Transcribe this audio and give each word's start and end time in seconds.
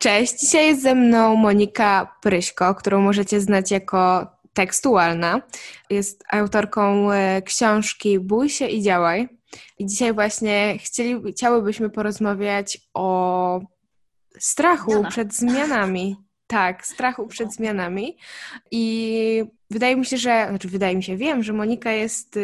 Cześć, 0.00 0.40
dzisiaj 0.40 0.66
jest 0.66 0.82
ze 0.82 0.94
mną 0.94 1.36
Monika 1.36 2.16
Pryśko, 2.22 2.74
którą 2.74 3.00
możecie 3.00 3.40
znać 3.40 3.70
jako 3.70 4.26
tekstualna. 4.52 5.42
Jest 5.90 6.24
autorką 6.30 7.12
e, 7.12 7.42
książki 7.42 8.18
Bój 8.18 8.48
się 8.48 8.66
i 8.66 8.82
działaj. 8.82 9.28
I 9.78 9.86
dzisiaj 9.86 10.12
właśnie 10.12 10.78
chcieli, 10.78 11.32
chciałybyśmy 11.32 11.90
porozmawiać 11.90 12.78
o 12.94 13.60
strachu 14.38 14.90
Zmiana. 14.90 15.08
przed 15.08 15.34
zmianami. 15.34 16.16
Tak, 16.46 16.86
strachu 16.86 17.26
przed 17.26 17.54
zmianami. 17.54 18.16
I 18.70 19.44
wydaje 19.70 19.96
mi 19.96 20.06
się, 20.06 20.16
że, 20.16 20.46
znaczy 20.48 20.68
wydaje 20.68 20.96
mi 20.96 21.02
się, 21.02 21.16
wiem, 21.16 21.42
że 21.42 21.52
Monika 21.52 21.92
jest 21.92 22.36
y, 22.36 22.40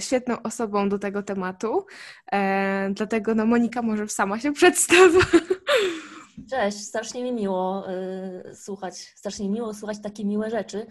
świetną 0.00 0.42
osobą 0.42 0.88
do 0.88 0.98
tego 0.98 1.22
tematu. 1.22 1.86
E, 2.32 2.90
dlatego 2.92 3.34
no 3.34 3.46
Monika 3.46 3.82
może 3.82 4.08
sama 4.08 4.40
się 4.40 4.52
przedstawi. 4.52 5.18
Cześć, 6.50 6.78
strasznie 6.86 7.22
mi 7.22 7.32
miło 7.32 7.90
y, 7.90 8.54
słuchać, 8.54 8.98
strasznie 8.98 9.48
miło 9.48 9.74
słuchać 9.74 9.98
takie 10.02 10.24
miłe 10.24 10.50
rzeczy. 10.50 10.86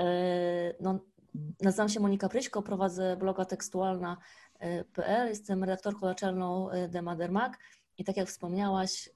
Y, 0.00 0.04
no, 0.80 0.98
nazywam 1.60 1.88
się 1.88 2.00
Monika 2.00 2.28
Pryśko, 2.28 2.62
prowadzę 2.62 3.16
bloga 3.16 3.44
tekstualna.pl, 3.44 5.28
jestem 5.28 5.64
redaktorką 5.64 6.06
naczelną 6.06 6.72
y, 6.72 6.88
Demadermag 6.88 7.58
i 7.98 8.04
tak 8.04 8.16
jak 8.16 8.28
wspomniałaś, 8.28 9.06
y, 9.06 9.10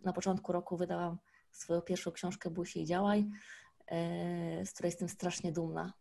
na 0.00 0.12
początku 0.12 0.52
roku 0.52 0.76
wydałam 0.76 1.18
swoją 1.52 1.80
pierwszą 1.80 2.12
książkę 2.12 2.50
Bój 2.50 2.66
się 2.66 2.80
i 2.80 2.86
działaj, 2.86 3.20
y, 4.60 4.66
z 4.66 4.72
której 4.72 4.90
jestem 4.90 5.08
strasznie 5.08 5.52
dumna. 5.52 5.92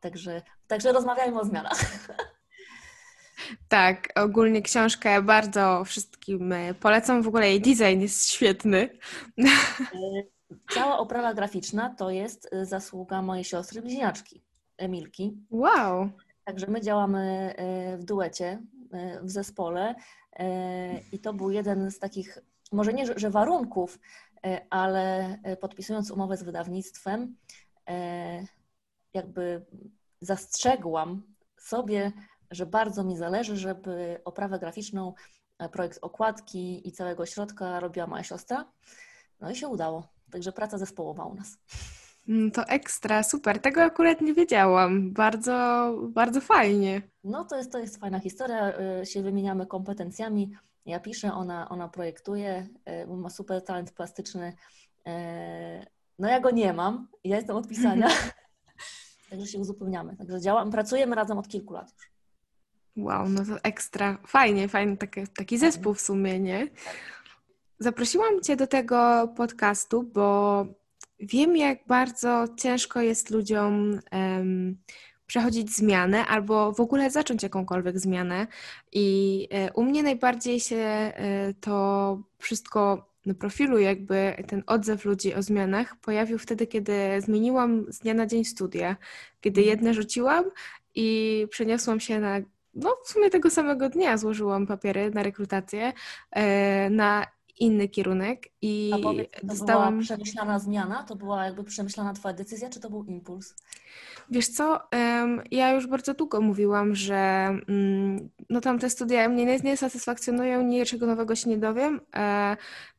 Także, 0.00 0.42
także 0.66 0.92
rozmawiajmy 0.92 1.40
o 1.40 1.44
zmianach. 1.44 1.80
Tak, 3.68 4.08
ogólnie 4.16 4.62
książkę 4.62 5.22
bardzo 5.22 5.84
wszystkim 5.84 6.52
e, 6.52 6.74
polecam. 6.74 7.22
W 7.22 7.28
ogóle 7.28 7.50
jej 7.50 7.60
design 7.60 8.00
jest 8.00 8.30
świetny. 8.30 8.98
E, 9.38 9.44
cała 10.74 10.98
oprawa 10.98 11.34
graficzna 11.34 11.94
to 11.94 12.10
jest 12.10 12.48
e, 12.52 12.66
zasługa 12.66 13.22
mojej 13.22 13.44
siostry 13.44 13.82
bliźniaczki, 13.82 14.42
Emilki. 14.76 15.38
Wow. 15.50 16.10
Także 16.44 16.66
my 16.66 16.80
działamy 16.80 17.54
w 17.98 18.04
duecie, 18.04 18.62
w 19.22 19.30
zespole 19.30 19.94
i 21.12 21.18
to 21.18 21.32
był 21.32 21.50
jeden 21.50 21.90
z 21.90 21.98
takich, 21.98 22.38
może 22.72 22.92
nie, 22.92 23.06
że 23.16 23.30
warunków, 23.30 23.98
ale 24.70 25.38
podpisując 25.60 26.10
umowę 26.10 26.36
z 26.36 26.42
wydawnictwem, 26.42 27.36
jakby 29.14 29.66
zastrzegłam 30.20 31.22
sobie 31.58 32.12
że 32.50 32.66
bardzo 32.66 33.04
mi 33.04 33.16
zależy, 33.16 33.56
żeby 33.56 34.20
oprawę 34.24 34.58
graficzną, 34.58 35.14
e, 35.58 35.68
projekt 35.68 35.98
okładki 36.02 36.88
i 36.88 36.92
całego 36.92 37.26
środka 37.26 37.80
robiła 37.80 38.06
moja 38.06 38.22
siostra. 38.22 38.72
No 39.40 39.50
i 39.50 39.56
się 39.56 39.68
udało. 39.68 40.08
Także 40.30 40.52
praca 40.52 40.78
zespołowa 40.78 41.24
u 41.24 41.34
nas. 41.34 41.58
Mm, 42.28 42.50
to 42.50 42.66
ekstra, 42.66 43.22
super. 43.22 43.60
Tego 43.60 43.82
akurat 43.82 44.20
nie 44.20 44.34
wiedziałam. 44.34 45.12
Bardzo, 45.12 45.90
bardzo 46.08 46.40
fajnie. 46.40 47.02
No 47.24 47.44
to 47.44 47.56
jest, 47.56 47.72
to 47.72 47.78
jest 47.78 47.96
fajna 48.00 48.20
historia. 48.20 48.72
E, 48.78 49.06
się 49.06 49.22
wymieniamy 49.22 49.66
kompetencjami. 49.66 50.52
Ja 50.86 51.00
piszę, 51.00 51.32
ona, 51.32 51.68
ona 51.68 51.88
projektuje, 51.88 52.68
e, 52.84 53.06
ma 53.06 53.30
super 53.30 53.64
talent 53.64 53.92
plastyczny. 53.92 54.52
No 56.18 56.28
ja 56.28 56.40
go 56.40 56.50
nie 56.50 56.72
mam. 56.72 57.08
Ja 57.24 57.36
jestem 57.36 57.56
od 57.56 57.68
pisania. 57.68 58.08
Także 59.30 59.46
się 59.46 59.58
uzupełniamy. 59.58 60.16
Także 60.16 60.40
działamy, 60.40 60.70
pracujemy 60.70 61.16
razem 61.16 61.38
od 61.38 61.48
kilku 61.48 61.74
lat 61.74 61.92
już. 61.92 62.13
Wow, 62.96 63.28
no 63.28 63.44
to 63.44 63.62
ekstra. 63.62 64.18
Fajnie, 64.26 64.68
fajny 64.68 64.96
taki, 64.96 65.28
taki 65.28 65.58
zespół 65.58 65.94
w 65.94 66.00
sumie, 66.00 66.40
nie? 66.40 66.68
Zaprosiłam 67.78 68.40
Cię 68.42 68.56
do 68.56 68.66
tego 68.66 69.28
podcastu, 69.36 70.02
bo 70.02 70.66
wiem, 71.20 71.56
jak 71.56 71.78
bardzo 71.86 72.44
ciężko 72.56 73.00
jest 73.00 73.30
ludziom 73.30 74.00
um, 74.12 74.76
przechodzić 75.26 75.76
zmianę 75.76 76.26
albo 76.26 76.72
w 76.72 76.80
ogóle 76.80 77.10
zacząć 77.10 77.42
jakąkolwiek 77.42 77.98
zmianę. 77.98 78.46
I 78.92 79.48
e, 79.50 79.72
u 79.72 79.84
mnie 79.84 80.02
najbardziej 80.02 80.60
się 80.60 80.76
e, 80.76 81.54
to 81.60 82.18
wszystko 82.38 83.08
na 83.26 83.34
profilu, 83.34 83.78
jakby 83.78 84.44
ten 84.46 84.62
odzew 84.66 85.04
ludzi 85.04 85.34
o 85.34 85.42
zmianach 85.42 85.96
pojawił 85.96 86.38
wtedy, 86.38 86.66
kiedy 86.66 87.20
zmieniłam 87.20 87.92
z 87.92 87.98
dnia 87.98 88.14
na 88.14 88.26
dzień 88.26 88.44
studia, 88.44 88.96
kiedy 89.40 89.60
mhm. 89.60 89.76
jedne 89.76 89.94
rzuciłam 89.94 90.44
i 90.94 91.46
przeniosłam 91.50 92.00
się 92.00 92.20
na 92.20 92.40
no 92.74 92.96
w 93.04 93.08
sumie 93.08 93.30
tego 93.30 93.50
samego 93.50 93.88
dnia 93.88 94.16
złożyłam 94.16 94.66
papiery 94.66 95.10
na 95.10 95.22
rekrutację 95.22 95.92
e, 96.30 96.90
na 96.90 97.26
inny 97.58 97.88
kierunek 97.88 98.48
i 98.62 98.90
A 98.94 98.98
powiedz, 98.98 99.30
to 99.40 99.46
dostałam... 99.46 99.94
była 99.94 100.04
przemyślana 100.04 100.58
zmiana? 100.58 101.02
To 101.02 101.16
była 101.16 101.44
jakby 101.44 101.64
przemyślana 101.64 102.12
Twoja 102.12 102.34
decyzja, 102.34 102.70
czy 102.70 102.80
to 102.80 102.90
był 102.90 103.04
impuls? 103.04 103.54
Wiesz 104.30 104.48
co, 104.48 104.80
ja 105.50 105.72
już 105.72 105.86
bardzo 105.86 106.14
długo 106.14 106.40
mówiłam, 106.40 106.94
że 106.94 107.14
mm, 107.68 108.28
no 108.50 108.60
tam 108.60 108.78
te 108.78 108.90
studia 108.90 109.28
mnie 109.28 109.58
nie, 109.64 109.76
satysfakcjonują, 109.76 110.62
niczego 110.62 111.06
nowego 111.06 111.34
się 111.34 111.50
nie 111.50 111.58
dowiem 111.58 112.00
e, 112.14 112.56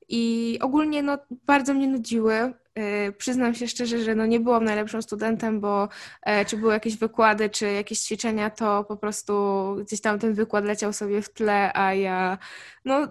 i 0.09 0.57
ogólnie 0.62 1.03
no 1.03 1.18
bardzo 1.30 1.74
mnie 1.74 1.88
nudziły. 1.88 2.53
E, 2.75 3.12
przyznam 3.12 3.56
się 3.56 3.68
szczerze, 3.68 4.03
że 4.03 4.16
no 4.16 4.25
nie 4.25 4.40
byłam 4.40 4.63
najlepszym 4.63 5.02
studentem, 5.02 5.59
bo 5.59 5.90
e, 6.22 6.46
czy 6.46 6.58
były 6.58 6.74
jakieś 6.74 6.97
wykłady, 6.97 7.50
czy 7.50 7.72
jakieś 7.72 8.00
ćwiczenia, 8.00 8.50
to 8.50 8.84
po 8.84 8.97
prostu 8.97 9.34
gdzieś 9.81 10.02
tam 10.02 10.19
ten 10.19 10.34
wykład 10.34 10.66
leciał 10.66 10.94
sobie 10.94 11.22
w 11.22 11.30
tle, 11.30 11.72
a 11.74 11.94
ja 11.94 12.38
no 12.86 13.08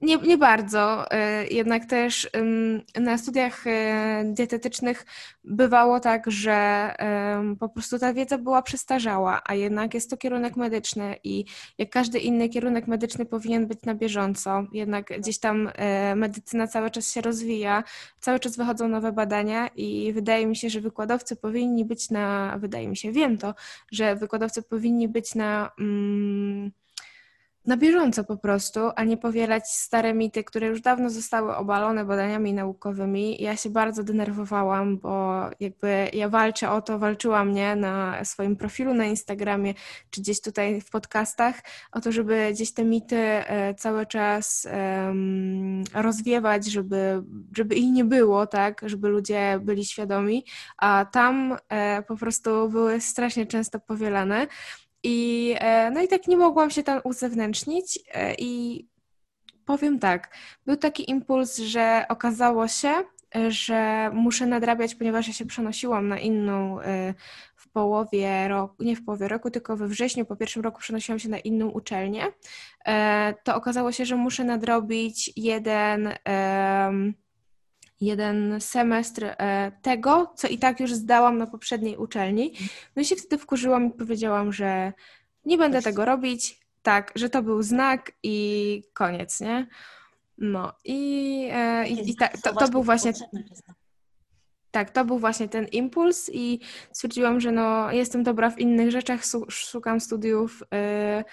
nie, 0.00 0.16
nie 0.16 0.38
bardzo. 0.38 1.10
E, 1.10 1.46
jednak 1.46 1.86
też 1.86 2.30
na 3.00 3.18
studiach 3.18 3.66
e, 3.66 4.24
dietetycznych 4.26 5.06
bywało 5.44 6.00
tak, 6.00 6.30
że 6.30 6.60
po 7.60 7.68
prostu 7.68 7.98
ta 7.98 8.14
wiedza 8.14 8.38
była 8.38 8.62
przestarzała, 8.62 9.42
a 9.44 9.54
jednak 9.54 9.94
jest 9.94 10.10
to 10.10 10.16
kierunek 10.16 10.56
medyczny 10.56 11.16
i 11.24 11.44
jak 11.78 11.90
każdy 11.90 12.18
inny 12.18 12.48
kierunek 12.48 12.86
medyczny 12.86 13.26
powinien 13.26 13.66
być 13.66 13.82
na 13.82 13.94
bieżąco. 13.94 14.64
Jednak 14.72 15.06
gdzieś 15.18 15.38
tam 15.38 15.70
e, 15.74 16.14
medycyna 16.14 16.66
cały 16.66 16.90
czas 16.90 17.12
się 17.12 17.20
rozwija, 17.20 17.84
cały 18.20 18.40
czas 18.40 18.56
wychodzą 18.56 18.88
nowe 18.88 19.12
badania 19.12 19.68
i 19.76 20.12
wydaje 20.12 20.46
mi 20.46 20.56
się, 20.56 20.70
że 20.70 20.80
wykładowcy 20.80 21.36
powinni 21.36 21.84
być 21.84 22.10
na, 22.10 22.56
wydaje 22.58 22.88
mi 22.88 22.96
się, 22.96 23.12
wiem 23.12 23.38
to, 23.38 23.54
że 23.92 24.16
wykładowcy 24.16 24.62
powinni 24.62 25.08
być 25.08 25.34
na. 25.34 25.70
Mm, 25.80 26.72
na 27.66 27.76
bieżąco 27.76 28.24
po 28.24 28.36
prostu, 28.36 28.80
a 28.96 29.04
nie 29.04 29.16
powielać 29.16 29.68
stare 29.68 30.14
mity, 30.14 30.44
które 30.44 30.66
już 30.66 30.80
dawno 30.80 31.10
zostały 31.10 31.56
obalone 31.56 32.04
badaniami 32.04 32.54
naukowymi. 32.54 33.42
Ja 33.42 33.56
się 33.56 33.70
bardzo 33.70 34.04
denerwowałam, 34.04 34.98
bo 34.98 35.40
jakby 35.60 36.10
ja 36.12 36.28
walczę 36.28 36.70
o 36.70 36.82
to, 36.82 36.98
walczyłam 36.98 37.48
mnie 37.48 37.76
na 37.76 38.24
swoim 38.24 38.56
profilu 38.56 38.94
na 38.94 39.04
Instagramie, 39.04 39.74
czy 40.10 40.20
gdzieś 40.20 40.40
tutaj 40.40 40.80
w 40.80 40.90
podcastach, 40.90 41.54
o 41.92 42.00
to, 42.00 42.12
żeby 42.12 42.48
gdzieś 42.52 42.74
te 42.74 42.84
mity 42.84 43.16
e, 43.16 43.74
cały 43.74 44.06
czas 44.06 44.68
um, 45.06 45.84
rozwiewać, 45.94 46.66
żeby, 46.66 47.22
żeby 47.56 47.74
ich 47.74 47.92
nie 47.92 48.04
było, 48.04 48.46
tak, 48.46 48.80
żeby 48.86 49.08
ludzie 49.08 49.60
byli 49.62 49.84
świadomi, 49.84 50.44
a 50.76 51.06
tam 51.12 51.56
e, 51.68 52.02
po 52.02 52.16
prostu 52.16 52.68
były 52.68 53.00
strasznie 53.00 53.46
często 53.46 53.80
powielane. 53.80 54.46
I, 55.02 55.54
e, 55.58 55.90
no 55.90 56.02
i 56.02 56.08
tak 56.08 56.28
nie 56.28 56.36
mogłam 56.36 56.70
się 56.70 56.82
tam 56.82 57.00
uzewnętrznić 57.04 57.98
e, 58.14 58.34
i 58.38 58.84
powiem 59.64 59.98
tak, 59.98 60.36
był 60.66 60.76
taki 60.76 61.10
impuls, 61.10 61.58
że 61.58 62.04
okazało 62.08 62.68
się, 62.68 62.92
że 63.48 64.10
muszę 64.14 64.46
nadrabiać, 64.46 64.94
ponieważ 64.94 65.28
ja 65.28 65.32
się 65.34 65.46
przenosiłam 65.46 66.08
na 66.08 66.18
inną 66.18 66.80
e, 66.80 67.14
w 67.56 67.68
połowie 67.68 68.48
roku, 68.48 68.82
nie 68.82 68.96
w 68.96 69.04
połowie 69.04 69.28
roku, 69.28 69.50
tylko 69.50 69.76
we 69.76 69.88
wrześniu, 69.88 70.24
po 70.24 70.36
pierwszym 70.36 70.62
roku 70.62 70.80
przenosiłam 70.80 71.18
się 71.18 71.28
na 71.28 71.38
inną 71.38 71.68
uczelnię, 71.68 72.26
to 73.44 73.54
okazało 73.56 73.92
się, 73.92 74.04
że 74.04 74.16
muszę 74.16 74.44
nadrobić 74.44 75.32
jeden 75.36 76.08
jeden 78.00 78.60
semestr 78.60 79.24
e, 79.24 79.72
tego, 79.82 80.32
co 80.36 80.48
i 80.48 80.58
tak 80.58 80.80
już 80.80 80.94
zdałam 80.94 81.38
na 81.38 81.46
poprzedniej 81.46 81.96
uczelni. 81.96 82.52
No 82.96 83.02
i 83.02 83.04
się 83.04 83.16
wtedy 83.16 83.38
wkurzyłam 83.38 83.86
i 83.86 83.90
powiedziałam, 83.90 84.52
że 84.52 84.92
nie 85.44 85.58
będę 85.58 85.82
tego 85.82 86.04
robić, 86.04 86.60
tak, 86.82 87.12
że 87.14 87.30
to 87.30 87.42
był 87.42 87.62
znak 87.62 88.12
i 88.22 88.82
koniec, 88.92 89.40
nie? 89.40 89.66
No 90.38 90.72
i, 90.84 91.48
e, 91.52 91.88
i, 91.88 92.10
i 92.10 92.16
to, 92.42 92.54
to 92.54 92.68
był 92.68 92.82
właśnie... 92.82 93.12
Tak, 94.70 94.90
to 94.90 95.04
był 95.04 95.18
właśnie 95.18 95.48
ten 95.48 95.66
impuls 95.66 96.30
i 96.32 96.60
stwierdziłam, 96.92 97.40
że 97.40 97.52
no, 97.52 97.92
jestem 97.92 98.22
dobra 98.22 98.50
w 98.50 98.58
innych 98.58 98.90
rzeczach, 98.90 99.20
szukam 99.48 100.00
studiów 100.00 100.62
e, 100.74 101.24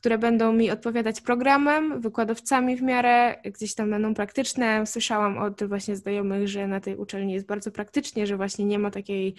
które 0.00 0.18
będą 0.18 0.52
mi 0.52 0.70
odpowiadać 0.70 1.20
programem, 1.20 2.00
wykładowcami 2.00 2.76
w 2.76 2.82
miarę, 2.82 3.36
gdzieś 3.44 3.74
tam 3.74 3.90
będą 3.90 4.14
praktyczne. 4.14 4.86
Słyszałam 4.86 5.38
od 5.38 5.64
właśnie 5.64 5.96
znajomych, 5.96 6.48
że 6.48 6.66
na 6.66 6.80
tej 6.80 6.96
uczelni 6.96 7.32
jest 7.32 7.46
bardzo 7.46 7.70
praktycznie, 7.70 8.26
że 8.26 8.36
właśnie 8.36 8.64
nie 8.64 8.78
ma 8.78 8.90
takiej 8.90 9.34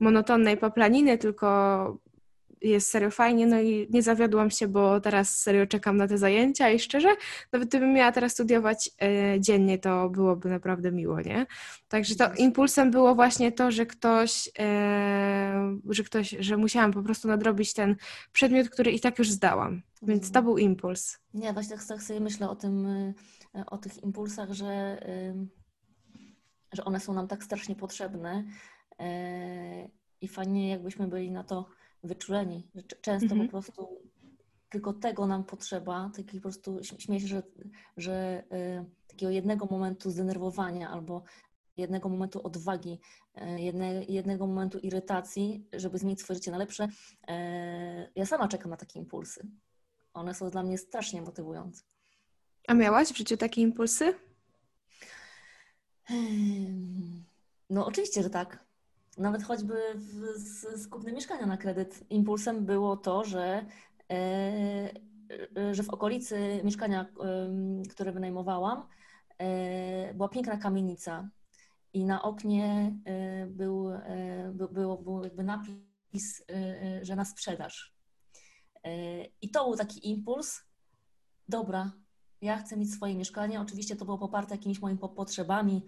monotonnej 0.00 0.56
paplaniny, 0.56 1.18
tylko 1.18 1.98
jest 2.60 2.90
serio 2.90 3.10
fajnie, 3.10 3.46
no 3.46 3.60
i 3.60 3.88
nie 3.90 4.02
zawiodłam 4.02 4.50
się, 4.50 4.68
bo 4.68 5.00
teraz 5.00 5.38
serio 5.38 5.66
czekam 5.66 5.96
na 5.96 6.08
te 6.08 6.18
zajęcia 6.18 6.70
i 6.70 6.78
szczerze, 6.78 7.16
nawet 7.52 7.68
gdybym 7.68 7.92
miała 7.92 8.12
teraz 8.12 8.32
studiować 8.32 8.90
e, 9.02 9.40
dziennie, 9.40 9.78
to 9.78 10.10
byłoby 10.10 10.48
naprawdę 10.48 10.92
miło, 10.92 11.20
nie? 11.20 11.46
Także 11.88 12.14
to 12.14 12.34
impulsem 12.34 12.90
było 12.90 13.14
właśnie 13.14 13.52
to, 13.52 13.70
że 13.70 13.86
ktoś, 13.86 14.50
e, 14.58 15.78
że 15.88 16.04
ktoś, 16.04 16.36
że 16.38 16.56
musiałam 16.56 16.92
po 16.92 17.02
prostu 17.02 17.28
nadrobić 17.28 17.74
ten 17.74 17.96
przedmiot, 18.32 18.68
który 18.68 18.90
i 18.92 19.00
tak 19.00 19.18
już 19.18 19.30
zdałam, 19.30 19.82
więc 20.02 20.22
to 20.22 20.38
mhm. 20.38 20.44
był 20.44 20.58
impuls. 20.58 21.18
Nie, 21.34 21.52
właśnie 21.52 21.76
tak, 21.76 21.86
tak 21.86 22.02
sobie 22.02 22.20
myślę 22.20 22.50
o 22.50 22.56
tym, 22.56 22.86
e, 22.86 23.66
o 23.66 23.78
tych 23.78 24.02
impulsach, 24.02 24.52
że, 24.52 25.02
że 26.72 26.84
one 26.84 27.00
są 27.00 27.12
nam 27.14 27.28
tak 27.28 27.44
strasznie 27.44 27.76
potrzebne 27.76 28.44
i 30.20 30.28
fajnie 30.28 30.70
jakbyśmy 30.70 31.08
byli 31.08 31.30
na 31.30 31.44
to 31.44 31.66
wyczuleni. 32.04 32.68
Często 33.00 33.32
mhm. 33.32 33.48
po 33.48 33.50
prostu 33.50 34.02
tylko 34.70 34.92
tego 34.92 35.26
nam 35.26 35.44
potrzeba, 35.44 36.10
taki 36.16 36.36
po 36.36 36.42
prostu 36.42 36.80
śmieję 36.84 37.20
się, 37.20 37.26
że, 37.26 37.42
że 37.96 38.44
y, 38.52 38.84
takiego 39.06 39.32
jednego 39.32 39.66
momentu 39.66 40.10
zdenerwowania 40.10 40.90
albo 40.90 41.22
jednego 41.76 42.08
momentu 42.08 42.46
odwagi, 42.46 43.00
y, 43.36 43.60
jedne, 43.60 44.04
jednego 44.04 44.46
momentu 44.46 44.78
irytacji, 44.78 45.68
żeby 45.72 45.98
zmienić 45.98 46.20
swoje 46.20 46.34
życie 46.34 46.50
na 46.50 46.58
lepsze. 46.58 46.84
Y, 46.84 46.88
ja 48.14 48.26
sama 48.26 48.48
czekam 48.48 48.70
na 48.70 48.76
takie 48.76 48.98
impulsy. 48.98 49.46
One 50.14 50.34
są 50.34 50.50
dla 50.50 50.62
mnie 50.62 50.78
strasznie 50.78 51.22
motywujące. 51.22 51.82
A 52.68 52.74
miałaś 52.74 53.08
w 53.08 53.16
życiu 53.16 53.36
takie 53.36 53.60
impulsy? 53.62 54.14
No 57.70 57.86
oczywiście, 57.86 58.22
że 58.22 58.30
tak 58.30 58.69
nawet 59.20 59.42
choćby 59.42 59.74
w, 59.94 60.38
z, 60.38 60.82
z 60.82 60.88
kupnem 60.88 61.14
mieszkania 61.14 61.46
na 61.46 61.56
kredyt, 61.56 62.04
impulsem 62.10 62.66
było 62.66 62.96
to, 62.96 63.24
że, 63.24 63.66
e, 64.10 64.14
e, 65.56 65.74
że 65.74 65.82
w 65.82 65.90
okolicy 65.90 66.60
mieszkania, 66.64 67.06
które 67.90 68.12
wynajmowałam, 68.12 68.86
e, 69.38 70.14
była 70.14 70.28
piękna 70.28 70.56
kamienica 70.56 71.28
i 71.92 72.04
na 72.04 72.22
oknie 72.22 72.96
był, 73.48 73.88
był, 74.52 74.68
był, 74.68 74.98
był 74.98 75.24
jakby 75.24 75.44
napis, 75.44 76.44
że 77.02 77.16
na 77.16 77.24
sprzedaż. 77.24 77.94
I 79.42 79.50
to 79.50 79.64
był 79.64 79.76
taki 79.76 80.10
impuls, 80.10 80.62
dobra, 81.48 81.92
ja 82.40 82.58
chcę 82.58 82.76
mieć 82.76 82.92
swoje 82.92 83.14
mieszkanie. 83.14 83.60
Oczywiście 83.60 83.96
to 83.96 84.04
było 84.04 84.18
poparte 84.18 84.54
jakimiś 84.54 84.80
moimi 84.80 84.98
potrzebami, 84.98 85.86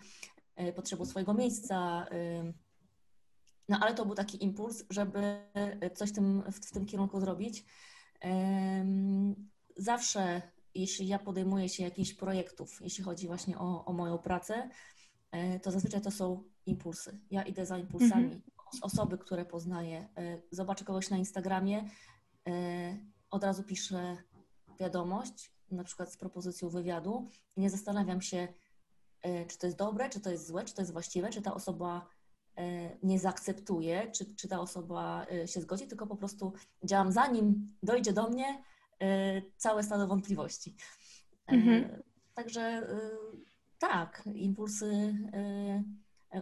potrzebą 0.74 1.04
swojego 1.04 1.34
miejsca, 1.34 2.06
no 3.72 3.78
ale 3.80 3.94
to 3.94 4.06
był 4.06 4.14
taki 4.14 4.44
impuls, 4.44 4.84
żeby 4.90 5.38
coś 5.94 6.10
w 6.10 6.12
tym, 6.12 6.42
w, 6.52 6.72
tym 6.72 6.86
kierunku 6.86 7.20
zrobić. 7.20 7.64
Zawsze, 9.76 10.42
jeśli 10.74 11.06
ja 11.08 11.18
podejmuję 11.18 11.68
się 11.68 11.82
jakichś 11.82 12.14
projektów, 12.14 12.80
jeśli 12.80 13.04
chodzi 13.04 13.26
właśnie 13.26 13.58
o, 13.58 13.84
o 13.84 13.92
moją 13.92 14.18
pracę, 14.18 14.68
e, 15.30 15.60
to 15.60 15.70
zazwyczaj 15.70 16.00
to 16.00 16.10
są 16.10 16.44
impulsy. 16.66 17.18
Ja 17.30 17.42
idę 17.42 17.66
za 17.66 17.78
impulsami. 17.78 18.24
Mhm. 18.24 18.42
Osoby, 18.82 19.18
które 19.18 19.44
poznaję, 19.44 20.08
e, 20.16 20.42
zobaczę 20.50 20.84
kogoś 20.84 21.10
na 21.10 21.16
Instagramie, 21.16 21.88
e, 22.48 22.98
od 23.30 23.44
razu 23.44 23.62
piszę 23.62 24.16
wiadomość, 24.80 25.52
na 25.70 25.84
przykład 25.84 26.12
z 26.12 26.16
propozycją 26.16 26.68
wywiadu 26.68 27.28
nie 27.56 27.70
zastanawiam 27.70 28.22
się, 28.22 28.48
czy 29.48 29.58
to 29.58 29.66
jest 29.66 29.78
dobre, 29.78 30.10
czy 30.10 30.20
to 30.20 30.30
jest 30.30 30.46
złe, 30.46 30.64
czy 30.64 30.74
to 30.74 30.82
jest 30.82 30.92
właściwe, 30.92 31.30
czy 31.30 31.42
ta 31.42 31.54
osoba 31.54 32.06
E, 32.06 32.21
nie 33.02 33.18
zaakceptuję, 33.18 34.10
czy, 34.10 34.34
czy 34.34 34.48
ta 34.48 34.60
osoba 34.60 35.26
e, 35.32 35.48
się 35.48 35.60
zgodzi, 35.60 35.86
tylko 35.86 36.06
po 36.06 36.16
prostu 36.16 36.52
działam 36.84 37.12
zanim 37.12 37.76
dojdzie 37.82 38.12
do 38.12 38.28
mnie 38.28 38.62
e, 39.00 39.42
całe 39.56 39.82
stado 39.82 40.06
wątpliwości. 40.06 40.76
Mhm. 41.46 42.02
Także 42.34 42.88
tak, 43.78 44.28
impulsy 44.34 45.14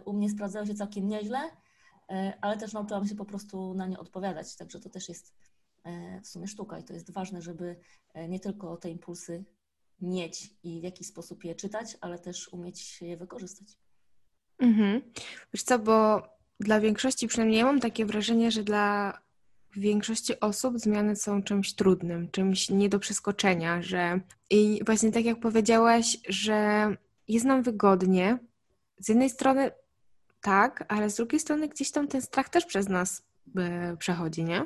u 0.05 0.13
mnie 0.13 0.29
sprawdzają 0.29 0.65
się 0.65 0.73
całkiem 0.73 1.07
nieźle, 1.07 1.39
ale 2.41 2.57
też 2.57 2.73
nauczyłam 2.73 3.07
się 3.07 3.15
po 3.15 3.25
prostu 3.25 3.73
na 3.73 3.87
nie 3.87 3.99
odpowiadać, 3.99 4.55
także 4.55 4.79
to 4.79 4.89
też 4.89 5.09
jest 5.09 5.33
w 6.23 6.27
sumie 6.27 6.47
sztuka 6.47 6.79
i 6.79 6.83
to 6.83 6.93
jest 6.93 7.11
ważne, 7.11 7.41
żeby 7.41 7.75
nie 8.29 8.39
tylko 8.39 8.77
te 8.77 8.89
impulsy 8.89 9.45
mieć 10.01 10.55
i 10.63 10.81
w 10.81 10.83
jakiś 10.83 11.07
sposób 11.07 11.43
je 11.43 11.55
czytać, 11.55 11.97
ale 12.01 12.19
też 12.19 12.53
umieć 12.53 13.01
je 13.01 13.17
wykorzystać. 13.17 13.77
Mhm. 14.61 15.01
Wiesz 15.53 15.63
co, 15.63 15.79
bo 15.79 16.27
dla 16.59 16.79
większości, 16.79 17.27
przynajmniej 17.27 17.59
ja 17.59 17.65
mam 17.65 17.79
takie 17.79 18.05
wrażenie, 18.05 18.51
że 18.51 18.63
dla 18.63 19.17
większości 19.75 20.39
osób 20.39 20.79
zmiany 20.79 21.15
są 21.15 21.43
czymś 21.43 21.73
trudnym, 21.73 22.31
czymś 22.31 22.69
nie 22.69 22.89
do 22.89 22.99
przeskoczenia, 22.99 23.81
że 23.81 24.19
i 24.49 24.81
właśnie 24.85 25.11
tak 25.11 25.25
jak 25.25 25.39
powiedziałaś, 25.39 26.17
że 26.29 26.87
jest 27.27 27.45
nam 27.45 27.63
wygodnie. 27.63 28.37
Z 28.99 29.09
jednej 29.09 29.29
strony 29.29 29.71
tak, 30.41 30.85
ale 30.87 31.09
z 31.09 31.15
drugiej 31.15 31.39
strony 31.39 31.67
gdzieś 31.67 31.91
tam 31.91 32.07
ten 32.07 32.21
strach 32.21 32.49
też 32.49 32.65
przez 32.65 32.89
nas 32.89 33.23
e, 33.57 33.97
przechodzi, 33.97 34.43
nie? 34.43 34.63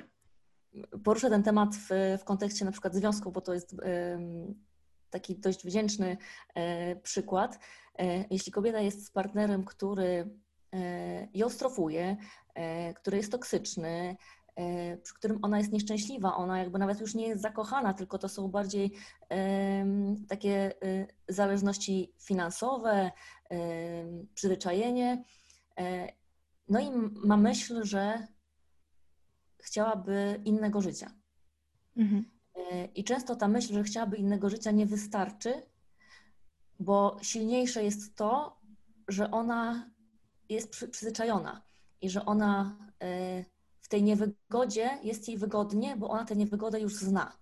Poruszę 1.04 1.30
ten 1.30 1.44
temat 1.44 1.76
w, 1.76 1.90
w 2.22 2.24
kontekście 2.24 2.66
na 2.66 2.72
przykład 2.72 2.96
związku, 2.96 3.32
bo 3.32 3.42
to 3.42 3.54
jest 3.54 3.76
taki 5.10 5.36
dość 5.36 5.66
wdzięczny 5.66 6.18
e, 6.56 6.96
przykład. 6.96 7.60
E, 8.00 8.26
jeśli 8.30 8.52
kobieta 8.52 8.80
jest 8.80 9.06
z 9.06 9.12
partnerem, 9.12 9.66
który 9.66 10.30
e, 10.74 11.28
ją 11.34 11.50
strofuje, 11.50 12.18
który 12.96 13.18
jest 13.18 13.32
toksyczny, 13.32 14.16
przy 15.04 15.14
którym 15.16 15.40
ona 15.42 15.58
jest 15.58 15.72
nieszczęśliwa, 15.72 16.36
ona 16.36 16.60
jakby 16.60 16.80
nawet 16.80 17.02
już 17.02 17.16
nie 17.16 17.28
jest 17.28 17.42
zakochana, 17.42 17.94
tylko 17.94 18.18
to 18.18 18.30
są 18.30 18.48
bardziej 18.48 18.92
takie 20.28 20.74
zależności 21.30 22.14
finansowe, 22.20 23.12
przyzwyczajenie. 24.34 25.24
No 26.70 26.80
i 26.80 26.92
ma 27.26 27.38
myśl, 27.38 27.84
że 27.84 28.28
chciałaby 29.60 30.42
innego 30.46 30.82
życia. 30.82 31.12
Mhm. 31.98 32.26
I 32.96 33.04
często 33.04 33.36
ta 33.36 33.48
myśl, 33.48 33.74
że 33.74 33.84
chciałaby 33.84 34.18
innego 34.18 34.50
życia, 34.50 34.72
nie 34.72 34.86
wystarczy, 34.86 35.62
bo 36.80 37.18
silniejsze 37.22 37.84
jest 37.84 38.16
to, 38.16 38.60
że 39.08 39.32
ona 39.32 39.90
jest 40.50 40.70
przyzwyczajona 40.70 41.62
i 42.02 42.10
że 42.10 42.26
ona 42.26 42.78
e, 43.02 43.44
w 43.82 43.88
tej 43.88 44.04
niewygodzie 44.04 44.90
jest 45.04 45.28
jej 45.28 45.38
wygodnie, 45.38 45.96
bo 45.98 46.10
ona 46.10 46.26
tę 46.26 46.36
niewygodę 46.36 46.80
już 46.80 46.96
zna. 46.96 47.38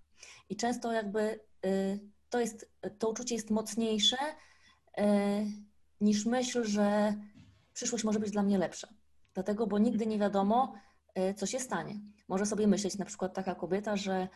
I 0.49 0.55
często 0.55 0.91
jakby 0.91 1.39
e, 1.65 1.99
to 2.29 2.39
jest, 2.39 2.71
to 2.99 3.09
uczucie 3.09 3.35
jest 3.35 3.49
mocniejsze 3.49 4.17
e, 4.97 5.45
niż 6.01 6.25
myśl, 6.25 6.63
że 6.63 7.13
przyszłość 7.73 8.03
może 8.03 8.19
być 8.19 8.31
dla 8.31 8.43
mnie 8.43 8.57
lepsza. 8.57 8.87
Dlatego, 9.33 9.67
bo 9.67 9.79
nigdy 9.79 10.05
nie 10.05 10.19
wiadomo, 10.19 10.73
co 11.35 11.45
się 11.45 11.59
stanie. 11.59 11.99
Może 12.27 12.45
sobie 12.45 12.67
myśleć 12.67 12.97
na 12.97 13.05
przykład 13.05 13.33
taka 13.33 13.55
kobieta, 13.55 13.95
że 13.95 14.27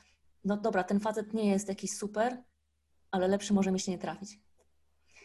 no 0.45 0.57
dobra, 0.57 0.83
ten 0.83 0.99
facet 0.99 1.33
nie 1.33 1.49
jest 1.49 1.69
jakiś 1.69 1.97
super, 1.97 2.43
ale 3.11 3.27
lepszy 3.27 3.53
może 3.53 3.71
mi 3.71 3.79
się 3.79 3.91
nie 3.91 3.97
trafić. 3.97 4.39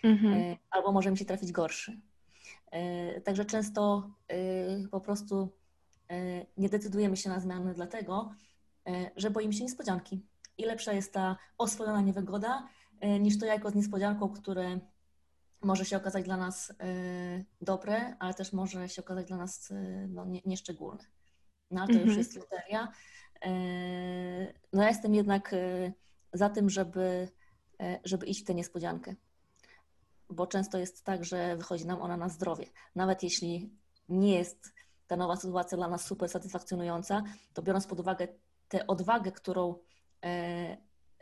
Mhm. 0.02 0.35
E, 0.35 0.56
albo 0.71 0.92
może 0.92 1.11
mi 1.11 1.18
się 1.18 1.25
trafić 1.25 1.52
gorszy. 1.52 2.00
E, 2.71 3.21
także 3.21 3.44
często 3.44 4.11
e, 4.28 4.88
po 4.88 5.00
prostu 5.00 5.49
nie 6.56 6.68
decydujemy 6.68 7.16
się 7.16 7.30
na 7.30 7.40
zmiany 7.40 7.75
dlatego, 7.75 8.35
że 9.16 9.30
boimy 9.30 9.52
się 9.52 9.62
niespodzianki. 9.62 10.26
I 10.59 10.64
lepsza 10.64 10.92
jest 10.92 11.12
ta 11.12 11.37
oswojona 11.59 12.00
niewygoda 12.00 12.68
niż 13.21 13.38
to 13.38 13.47
jajko 13.47 13.71
z 13.71 13.75
niespodzianką, 13.75 14.28
które 14.28 14.80
może 15.62 15.85
się 15.85 15.97
okazać 15.97 16.25
dla 16.25 16.37
nas 16.37 16.73
dobre, 17.61 18.16
ale 18.18 18.35
też 18.35 18.52
może 18.52 18.88
się 18.88 19.02
okazać 19.02 19.26
dla 19.26 19.37
nas 19.37 19.73
no, 20.09 20.26
nieszczególne. 20.47 21.04
No 21.71 21.80
ale 21.80 21.88
to 21.88 21.92
mhm. 21.92 22.09
już 22.09 22.16
jest 22.16 22.37
loteria. 22.37 22.88
No 24.73 24.82
ja 24.82 24.88
jestem 24.88 25.14
jednak 25.14 25.54
za 26.32 26.49
tym, 26.49 26.71
żeby, 26.71 27.28
żeby 28.04 28.26
iść 28.26 28.42
w 28.42 28.44
tę 28.44 28.54
niespodziankę 28.54 29.14
bo 30.33 30.47
często 30.47 30.79
jest 30.79 31.05
tak, 31.05 31.25
że 31.25 31.57
wychodzi 31.57 31.87
nam 31.87 32.03
ona 32.03 32.17
na 32.17 32.29
zdrowie. 32.29 32.67
Nawet 32.95 33.23
jeśli 33.23 33.71
nie 34.09 34.39
jest 34.39 34.75
ta 35.07 35.17
nowa 35.17 35.37
sytuacja 35.37 35.77
dla 35.77 35.89
nas 35.89 36.05
super 36.05 36.29
satysfakcjonująca, 36.29 37.23
to 37.53 37.62
biorąc 37.62 37.87
pod 37.87 38.01
uwagę 38.01 38.29
tę 38.69 38.87
odwagę, 38.87 39.33
którą 39.33 39.75
e, 40.25 40.77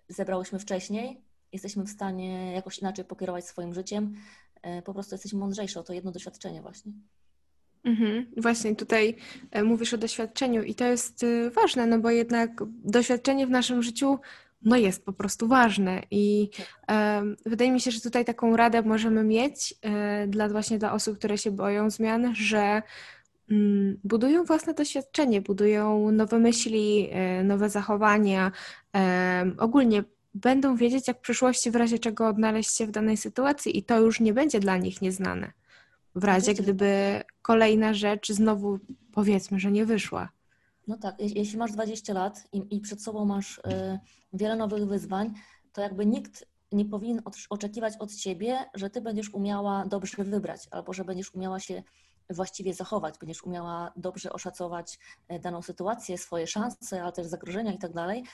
zebrałyśmy 0.08 0.58
wcześniej, 0.58 1.24
jesteśmy 1.52 1.84
w 1.84 1.90
stanie 1.90 2.52
jakoś 2.52 2.78
inaczej 2.78 3.04
pokierować 3.04 3.44
swoim 3.44 3.74
życiem. 3.74 4.14
E, 4.62 4.82
po 4.82 4.94
prostu 4.94 5.14
jesteśmy 5.14 5.38
mądrzejsze 5.38 5.80
o 5.80 5.82
to 5.82 5.92
jedno 5.92 6.12
doświadczenie 6.12 6.62
właśnie. 6.62 6.92
Mhm. 7.84 8.26
Właśnie 8.36 8.76
tutaj 8.76 9.16
e, 9.50 9.62
mówisz 9.62 9.94
o 9.94 9.98
doświadczeniu 9.98 10.62
i 10.62 10.74
to 10.74 10.84
jest 10.84 11.26
ważne, 11.54 11.86
no 11.86 11.98
bo 11.98 12.10
jednak 12.10 12.50
doświadczenie 12.84 13.46
w 13.46 13.50
naszym 13.50 13.82
życiu 13.82 14.18
no 14.62 14.76
jest 14.76 15.04
po 15.04 15.12
prostu 15.12 15.48
ważne 15.48 16.02
i 16.10 16.50
e, 16.90 17.22
wydaje 17.46 17.72
mi 17.72 17.80
się, 17.80 17.90
że 17.90 18.00
tutaj 18.00 18.24
taką 18.24 18.56
radę 18.56 18.82
możemy 18.82 19.24
mieć 19.24 19.74
e, 19.82 20.26
dla 20.26 20.48
właśnie 20.48 20.78
dla 20.78 20.92
osób, 20.92 21.18
które 21.18 21.38
się 21.38 21.50
boją 21.50 21.90
zmian, 21.90 22.34
że 22.34 22.82
mm, 23.50 23.98
budują 24.04 24.44
własne 24.44 24.74
doświadczenie, 24.74 25.40
budują 25.40 26.10
nowe 26.10 26.38
myśli, 26.38 27.08
e, 27.10 27.44
nowe 27.44 27.70
zachowania, 27.70 28.52
ogólnie 29.58 30.04
będą 30.34 30.76
wiedzieć, 30.76 31.08
jak 31.08 31.18
w 31.18 31.20
przyszłości 31.20 31.70
w 31.70 31.76
razie 31.76 31.98
czego 31.98 32.28
odnaleźć 32.28 32.76
się 32.76 32.86
w 32.86 32.90
danej 32.90 33.16
sytuacji 33.16 33.78
i 33.78 33.82
to 33.82 34.00
już 34.00 34.20
nie 34.20 34.32
będzie 34.32 34.60
dla 34.60 34.76
nich 34.76 35.02
nieznane. 35.02 35.52
W 36.14 36.24
razie 36.24 36.54
gdyby 36.54 37.20
kolejna 37.42 37.94
rzecz 37.94 38.32
znowu 38.32 38.78
powiedzmy, 39.12 39.60
że 39.60 39.70
nie 39.70 39.86
wyszła. 39.86 40.28
No 40.90 40.96
tak, 40.98 41.14
jeśli 41.18 41.58
masz 41.58 41.72
20 41.72 42.12
lat 42.12 42.48
i, 42.52 42.62
i 42.70 42.80
przed 42.80 43.02
sobą 43.02 43.24
masz 43.24 43.58
y, 43.58 43.62
wiele 44.32 44.56
nowych 44.56 44.86
wyzwań, 44.86 45.34
to 45.72 45.80
jakby 45.80 46.06
nikt 46.06 46.46
nie 46.72 46.84
powinien 46.84 47.22
oczekiwać 47.50 47.96
od 47.96 48.14
ciebie, 48.14 48.58
że 48.74 48.90
ty 48.90 49.00
będziesz 49.00 49.34
umiała 49.34 49.86
dobrze 49.86 50.24
wybrać, 50.24 50.68
albo 50.70 50.92
że 50.92 51.04
będziesz 51.04 51.34
umiała 51.34 51.60
się 51.60 51.82
właściwie 52.30 52.74
zachować, 52.74 53.18
będziesz 53.18 53.42
umiała 53.42 53.92
dobrze 53.96 54.32
oszacować 54.32 54.98
e, 55.28 55.38
daną 55.38 55.62
sytuację, 55.62 56.18
swoje 56.18 56.46
szanse, 56.46 57.02
ale 57.02 57.12
też 57.12 57.26
zagrożenia 57.26 57.72
i 57.72 57.78
tak 57.78 57.92
dalej. 57.92 58.24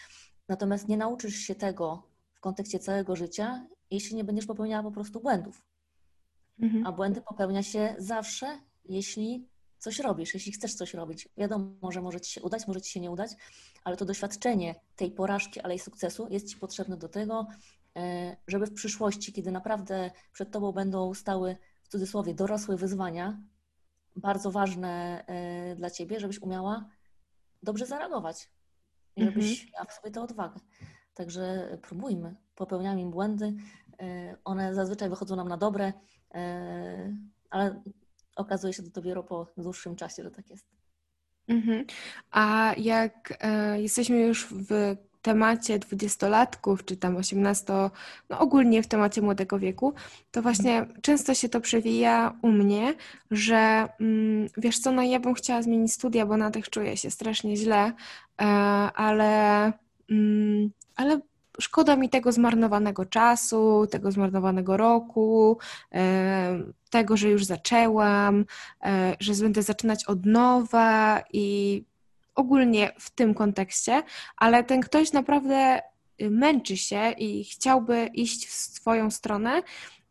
Natomiast 0.49 0.89
nie 0.89 0.97
nauczysz 0.97 1.37
się 1.37 1.55
tego 1.55 2.03
w 2.35 2.41
kontekście 2.41 2.79
całego 2.79 3.17
życia, 3.17 3.67
jeśli 3.91 4.17
nie 4.17 4.25
będziesz 4.25 4.47
popełniała 4.47 4.83
po 4.83 4.91
prostu 4.91 5.21
błędów. 5.21 5.63
Mhm. 6.61 6.87
A 6.87 6.93
błędy 6.93 7.21
popełnia 7.21 7.63
się 7.63 7.95
zawsze, 7.99 8.61
jeśli 8.85 9.49
coś 9.79 9.99
robisz, 9.99 10.35
jeśli 10.35 10.53
chcesz 10.53 10.75
coś 10.75 10.95
robić. 10.95 11.29
Wiadomo, 11.37 11.93
że 11.93 12.03
może 12.03 12.21
ci 12.21 12.33
się 12.33 12.43
udać, 12.43 12.67
może 12.67 12.81
ci 12.81 12.93
się 12.93 13.01
nie 13.01 13.11
udać, 13.11 13.31
ale 13.85 13.97
to 13.97 14.05
doświadczenie 14.05 14.75
tej 14.97 15.11
porażki, 15.11 15.61
ale 15.61 15.75
i 15.75 15.79
sukcesu 15.79 16.29
jest 16.31 16.49
ci 16.49 16.57
potrzebne 16.57 16.97
do 16.97 17.09
tego, 17.09 17.47
e, 17.97 18.37
żeby 18.47 18.67
w 18.67 18.75
przyszłości, 18.75 19.33
kiedy 19.33 19.53
naprawdę 19.53 20.11
przed 20.33 20.51
tobą 20.51 20.73
będą 20.73 21.15
stały 21.15 21.57
w 21.83 21.89
cudzysłowie 21.89 22.35
dorosłe 22.35 22.77
wyzwania, 22.77 23.43
bardzo 24.17 24.51
ważne 24.51 25.25
e, 25.27 25.77
dla 25.77 25.91
ciebie, 25.91 26.21
żebyś 26.21 26.39
umiała 26.39 26.91
dobrze 27.63 27.87
zareagować 27.87 28.51
i 29.17 29.25
żebyś 29.25 29.51
mhm. 29.51 29.71
miała 29.73 29.85
w 29.85 29.93
sobie 29.93 30.11
tę 30.11 30.23
odwagę. 30.23 30.61
Także 31.15 31.79
próbujmy, 31.83 32.37
popełniamy 32.55 33.11
błędy. 33.11 33.55
E, 34.01 34.37
one 34.45 34.75
zazwyczaj 34.75 35.11
wychodzą 35.11 35.37
nam 35.37 35.49
na 35.49 35.57
dobre, 35.57 35.93
ale 37.51 37.83
okazuje 38.37 38.73
się 38.73 38.83
to 38.83 38.91
dopiero 38.91 39.23
po 39.23 39.47
dłuższym 39.57 39.97
czasie, 39.97 40.23
że 40.23 40.31
tak 40.31 40.51
jest. 40.51 40.67
Mhm. 41.49 41.85
A 42.31 42.75
jak 42.77 43.39
e, 43.41 43.81
jesteśmy 43.81 44.21
już 44.21 44.47
w 44.51 44.97
temacie 45.23 45.79
dwudziestolatków, 45.79 46.85
czy 46.85 46.97
tam 46.97 47.17
osiemnasto, 47.17 47.91
no 48.31 48.39
ogólnie 48.39 48.83
w 48.83 48.87
temacie 48.87 49.23
młodego 49.23 49.59
wieku, 49.59 49.95
to 50.31 50.43
właśnie 50.43 50.87
często 51.03 51.35
się 51.35 51.49
to 51.49 51.61
przewija 51.61 52.39
u 52.43 52.49
mnie, 52.49 52.95
że 53.31 53.89
mm, 54.01 54.49
wiesz 54.57 54.79
co, 54.79 54.93
no 54.93 55.03
ja 55.03 55.21
bym 55.21 55.35
chciała 55.35 55.63
zmienić 55.63 55.93
studia, 55.93 56.27
bo 56.27 56.37
na 56.37 56.51
tych 56.51 56.71
czuję 56.71 56.97
się 56.97 57.11
strasznie 57.11 57.57
źle, 57.57 57.93
e, 58.41 58.45
ale, 58.95 59.73
mm, 60.11 60.71
ale 60.97 61.21
szkoda 61.61 61.97
mi 61.97 62.09
tego 62.09 62.33
zmarnowanego 62.33 63.05
czasu, 63.05 63.87
tego 63.91 64.13
zmarnowanego 64.13 64.77
roku, 64.77 65.59
e, 65.95 66.59
tego, 66.91 67.17
że 67.17 67.29
już 67.29 67.45
zaczęłam, 67.45 68.45
e, 68.85 69.17
że 69.21 69.33
będę 69.35 69.63
zaczynać 69.63 70.05
od 70.05 70.27
nowa 70.27 71.23
i 71.33 71.85
ogólnie 72.35 72.93
w 72.99 73.11
tym 73.11 73.35
kontekście, 73.35 74.03
ale 74.37 74.65
ten 74.65 74.81
ktoś 74.81 75.13
naprawdę 75.13 75.81
męczy 76.21 76.77
się 76.77 77.11
i 77.19 77.45
chciałby 77.45 78.11
iść 78.15 78.47
w 78.47 78.53
swoją 78.53 79.11
stronę, 79.11 79.63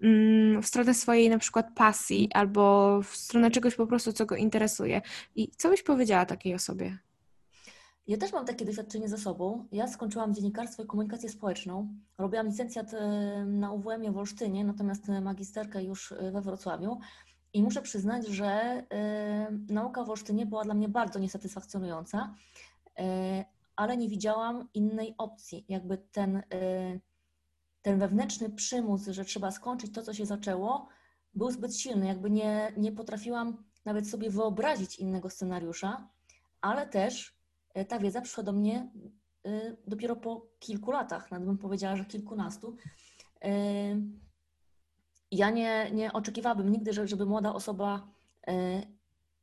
mm, 0.02 0.62
w 0.62 0.68
stronę 0.68 0.94
swojej 0.94 1.30
na 1.30 1.38
przykład 1.38 1.68
pasji 1.75 2.30
albo 2.34 3.00
w 3.02 3.16
stronę 3.16 3.52
czegoś 3.52 3.75
po 3.75 3.88
prostu, 3.88 4.14
co 4.14 4.25
go 4.25 4.36
interesuje. 4.36 5.02
I 5.36 5.52
co 5.58 5.70
byś 5.70 5.84
powiedziała 5.84 6.25
takiej 6.25 6.54
osobie? 6.54 6.98
Ja 8.08 8.18
też 8.18 8.34
mam 8.34 8.46
takie 8.46 8.66
doświadczenie 8.66 9.10
ze 9.10 9.18
sobą. 9.18 9.68
Ja 9.72 9.88
skończyłam 9.88 10.34
dziennikarstwo 10.34 10.84
i 10.84 10.86
komunikację 10.86 11.30
społeczną. 11.30 11.88
Robiłam 12.18 12.48
licencjat 12.48 12.94
e, 12.94 13.46
na 13.46 13.72
UWM-ie 13.72 14.12
w 14.12 14.18
Olsztynie, 14.18 14.66
natomiast 14.66 15.08
magisterkę 15.08 15.84
już 15.84 16.12
e, 16.12 16.32
we 16.32 16.42
Wrocławiu. 16.42 17.00
I 17.54 17.64
muszę 17.64 17.82
przyznać, 17.82 18.28
że 18.28 18.84
nauka 19.70 20.04
w 20.04 20.10
Olsztynie 20.10 20.46
była 20.46 20.64
dla 20.64 20.74
mnie 20.74 20.90
bardzo 20.90 21.20
niesatysfakcjonująca, 21.20 22.36
ale 23.76 23.98
nie 23.98 24.10
widziałam 24.10 24.70
innej 24.74 25.16
opcji. 25.18 25.66
Jakby 25.70 25.98
ten, 25.98 26.44
ten 27.82 28.00
wewnętrzny 28.00 28.50
przymus, 28.50 29.08
że 29.08 29.26
trzeba 29.26 29.52
skończyć 29.52 29.94
to, 29.94 30.02
co 30.04 30.14
się 30.14 30.26
zaczęło, 30.26 30.88
był 31.34 31.52
zbyt 31.52 31.76
silny. 31.76 32.08
Jakby 32.08 32.32
nie, 32.32 32.74
nie 32.78 32.92
potrafiłam 32.92 33.64
nawet 33.86 34.10
sobie 34.10 34.30
wyobrazić 34.30 35.00
innego 35.00 35.30
scenariusza, 35.30 36.10
ale 36.62 36.88
też 36.88 37.35
ta 37.88 38.00
wiedza 38.00 38.22
przyszła 38.22 38.44
do 38.44 38.53
mnie 38.53 38.89
dopiero 39.88 40.15
po 40.15 40.48
kilku 40.60 40.91
latach, 40.91 41.32
nawet 41.32 41.48
bym 41.48 41.58
powiedziała, 41.58 41.96
że 41.96 42.05
kilkunastu 42.05 42.77
ja 45.32 45.50
nie, 45.50 45.91
nie 45.91 46.13
oczekiwałabym 46.13 46.72
nigdy, 46.72 46.94
żeby 46.94 47.25
młoda 47.25 47.53
osoba 47.53 48.08
e, 48.48 48.82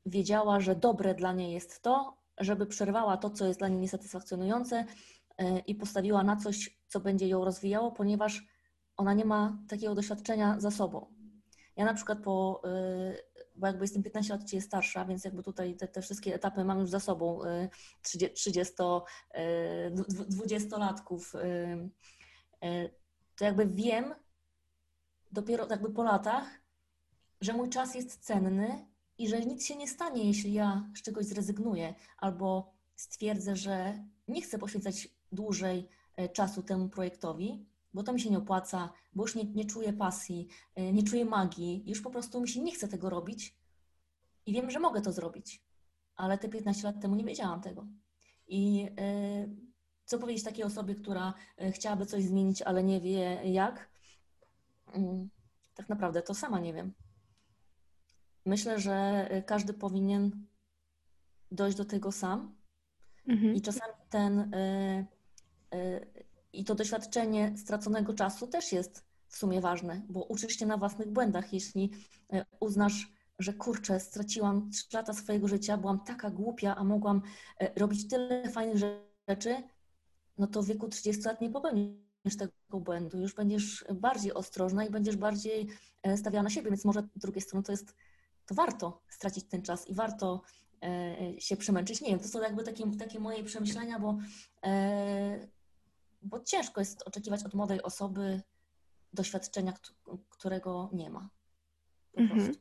wiedziała, 0.06 0.60
że 0.60 0.76
dobre 0.76 1.14
dla 1.14 1.32
niej 1.32 1.52
jest 1.52 1.82
to, 1.82 2.16
żeby 2.38 2.66
przerwała 2.66 3.16
to, 3.16 3.30
co 3.30 3.46
jest 3.46 3.58
dla 3.58 3.68
niej 3.68 3.78
niesatysfakcjonujące 3.78 4.84
e, 5.38 5.58
i 5.58 5.74
postawiła 5.74 6.22
na 6.22 6.36
coś, 6.36 6.78
co 6.88 7.00
będzie 7.00 7.28
ją 7.28 7.44
rozwijało, 7.44 7.92
ponieważ 7.92 8.46
ona 8.96 9.14
nie 9.14 9.24
ma 9.24 9.58
takiego 9.68 9.94
doświadczenia 9.94 10.60
za 10.60 10.70
sobą. 10.70 11.21
Ja 11.76 11.84
na 11.84 11.94
przykład 11.94 12.18
po, 12.18 12.62
e, 12.64 13.14
bo 13.56 13.66
jakby 13.66 13.84
jestem 13.84 14.02
15 14.02 14.32
lat, 14.32 14.52
jest 14.52 14.66
starsza, 14.66 15.04
więc 15.04 15.24
jakby 15.24 15.42
tutaj 15.42 15.76
te, 15.76 15.88
te 15.88 16.02
wszystkie 16.02 16.34
etapy 16.34 16.64
mam 16.64 16.80
już 16.80 16.90
za 16.90 17.00
sobą 17.00 17.40
30, 18.02 18.52
20-latków, 20.30 21.36
to 23.36 23.44
jakby 23.44 23.66
wiem, 23.66 24.14
dopiero 25.32 25.66
jakby 25.70 25.90
po 25.90 26.02
latach, 26.02 26.44
że 27.40 27.52
mój 27.52 27.68
czas 27.68 27.94
jest 27.94 28.24
cenny 28.24 28.86
i 29.18 29.28
że 29.28 29.40
nic 29.40 29.66
się 29.66 29.76
nie 29.76 29.88
stanie, 29.88 30.24
jeśli 30.24 30.52
ja 30.52 30.90
z 30.96 31.02
czegoś 31.02 31.26
zrezygnuję 31.26 31.94
albo 32.18 32.72
stwierdzę, 32.96 33.56
że 33.56 34.04
nie 34.28 34.42
chcę 34.42 34.58
poświęcać 34.58 35.08
dłużej 35.32 35.88
czasu 36.32 36.62
temu 36.62 36.88
projektowi, 36.88 37.66
bo 37.94 38.02
to 38.02 38.12
mi 38.12 38.20
się 38.20 38.30
nie 38.30 38.38
opłaca, 38.38 38.92
bo 39.12 39.24
już 39.24 39.34
nie, 39.34 39.44
nie 39.44 39.64
czuję 39.64 39.92
pasji, 39.92 40.48
e, 40.74 40.92
nie 40.92 41.02
czuję 41.02 41.24
magii, 41.24 41.82
już 41.86 42.00
po 42.00 42.10
prostu 42.10 42.40
mi 42.40 42.48
się 42.48 42.62
nie 42.62 42.72
chce 42.72 42.88
tego 42.88 43.10
robić 43.10 43.56
i 44.46 44.52
wiem, 44.52 44.70
że 44.70 44.80
mogę 44.80 45.00
to 45.00 45.12
zrobić, 45.12 45.62
ale 46.16 46.38
te 46.38 46.48
15 46.48 46.84
lat 46.84 47.00
temu 47.00 47.14
nie 47.14 47.24
wiedziałam 47.24 47.60
tego. 47.60 47.86
I 48.46 48.82
yy, 48.82 48.90
co 50.04 50.18
powiedzieć 50.18 50.44
takiej 50.44 50.64
osobie, 50.64 50.94
która 50.94 51.34
chciałaby 51.72 52.06
coś 52.06 52.24
zmienić, 52.24 52.62
ale 52.62 52.84
nie 52.84 53.00
wie 53.00 53.40
jak? 53.44 53.90
Mm, 54.86 55.30
tak 55.74 55.88
naprawdę 55.88 56.22
to 56.22 56.34
sama 56.34 56.60
nie 56.60 56.74
wiem. 56.74 56.94
Myślę, 58.46 58.80
że 58.80 59.28
y, 59.36 59.42
każdy 59.42 59.74
powinien 59.74 60.46
dojść 61.50 61.76
do 61.76 61.84
tego 61.84 62.12
sam. 62.12 62.56
Mhm. 63.28 63.54
I 63.54 63.60
czasami 63.60 63.92
ten 64.10 64.54
y, 64.54 65.06
y, 65.74 66.06
i 66.52 66.64
to 66.64 66.74
doświadczenie 66.74 67.54
straconego 67.56 68.14
czasu 68.14 68.46
też 68.46 68.72
jest 68.72 69.04
w 69.28 69.36
sumie 69.36 69.60
ważne, 69.60 70.02
bo 70.08 70.24
uczysz 70.24 70.56
się 70.58 70.66
na 70.66 70.76
własnych 70.76 71.08
błędach. 71.08 71.52
Jeśli 71.52 71.90
y, 72.34 72.44
uznasz, 72.60 73.12
że 73.38 73.52
kurczę, 73.52 74.00
straciłam 74.00 74.70
3 74.70 74.84
lata 74.92 75.12
swojego 75.12 75.48
życia, 75.48 75.76
byłam 75.76 76.00
taka 76.04 76.30
głupia, 76.30 76.76
a 76.76 76.84
mogłam 76.84 77.22
y, 77.62 77.70
robić 77.76 78.08
tyle 78.08 78.50
fajnych 78.50 78.76
rzeczy, 79.28 79.62
no 80.38 80.46
to 80.46 80.62
w 80.62 80.66
wieku 80.66 80.88
30 80.88 81.22
lat 81.22 81.40
nie 81.40 81.50
popełnisz 81.50 82.36
tego 82.38 82.80
błędu, 82.80 83.18
już 83.18 83.34
będziesz 83.34 83.84
bardziej 83.94 84.34
ostrożna 84.34 84.84
i 84.84 84.90
będziesz 84.90 85.16
bardziej 85.16 85.68
e, 86.02 86.16
stawiała 86.16 86.42
na 86.42 86.50
siebie, 86.50 86.70
więc 86.70 86.84
może 86.84 87.02
z 87.16 87.18
drugiej 87.18 87.42
strony 87.42 87.64
to 87.64 87.72
jest, 87.72 87.94
to 88.46 88.54
warto 88.54 89.02
stracić 89.08 89.44
ten 89.44 89.62
czas 89.62 89.88
i 89.88 89.94
warto 89.94 90.42
e, 90.82 91.40
się 91.40 91.56
przemęczyć. 91.56 92.00
Nie 92.00 92.08
wiem, 92.08 92.18
to 92.18 92.28
są 92.28 92.42
jakby 92.42 92.64
takie, 92.64 92.96
takie 92.98 93.20
moje 93.20 93.44
przemyślenia, 93.44 93.98
bo, 93.98 94.18
e, 94.64 95.48
bo 96.22 96.40
ciężko 96.40 96.80
jest 96.80 97.02
oczekiwać 97.02 97.44
od 97.44 97.54
młodej 97.54 97.82
osoby 97.82 98.42
doświadczenia, 99.12 99.72
którego 100.28 100.90
nie 100.92 101.10
ma. 101.10 101.30
Po 102.12 102.20
mhm. 102.20 102.54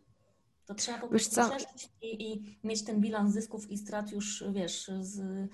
To 0.65 0.75
trzeba 0.75 0.97
po 0.97 1.07
prostu 1.07 1.41
przeżyć 1.49 1.89
i, 2.01 2.31
i, 2.31 2.59
mieć 2.63 2.83
ten 2.83 3.01
bilans 3.01 3.33
zysków 3.33 3.71
i 3.71 3.77
strat 3.77 4.11
już, 4.11 4.43
wiesz, 4.51 4.91
z, 4.99 5.49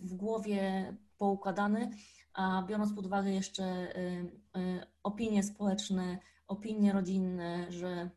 w 0.00 0.14
głowie 0.14 0.96
poukładany, 1.18 1.90
a 2.32 2.62
biorąc 2.68 2.92
pod 2.92 3.06
uwagę 3.06 3.30
jeszcze 3.30 3.64
y, 3.96 4.30
y, 4.56 4.86
opinie 5.02 5.42
społeczne, 5.42 6.18
opinie 6.46 6.92
rodzinne, 6.92 7.72
że 7.72 8.10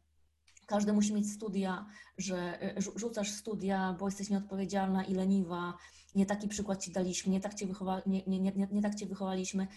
każdy 0.65 0.93
musi 0.93 1.13
mieć 1.13 1.32
studia, 1.32 1.86
że 2.17 2.63
y, 2.77 2.82
rzucasz 2.96 3.32
studia, 3.32 3.96
bo 4.00 4.08
jesteś 4.08 4.29
nieodpowiedzialna 4.29 5.05
i 5.05 5.13
leniwa, 5.13 5.77
nie 6.15 6.25
taki 6.25 6.48
przykład 6.48 6.84
ci 6.84 6.91
daliśmy, 6.91 7.32
nie 7.32 7.39
tak 7.39 7.53
cię, 7.53 7.67
wychowa, 7.67 8.01
nie, 8.05 8.24
nie, 8.27 8.39
nie, 8.39 8.67
nie 8.72 8.82
tak 8.82 8.96
cię 8.96 9.05
wychowaliśmy, 9.05 9.67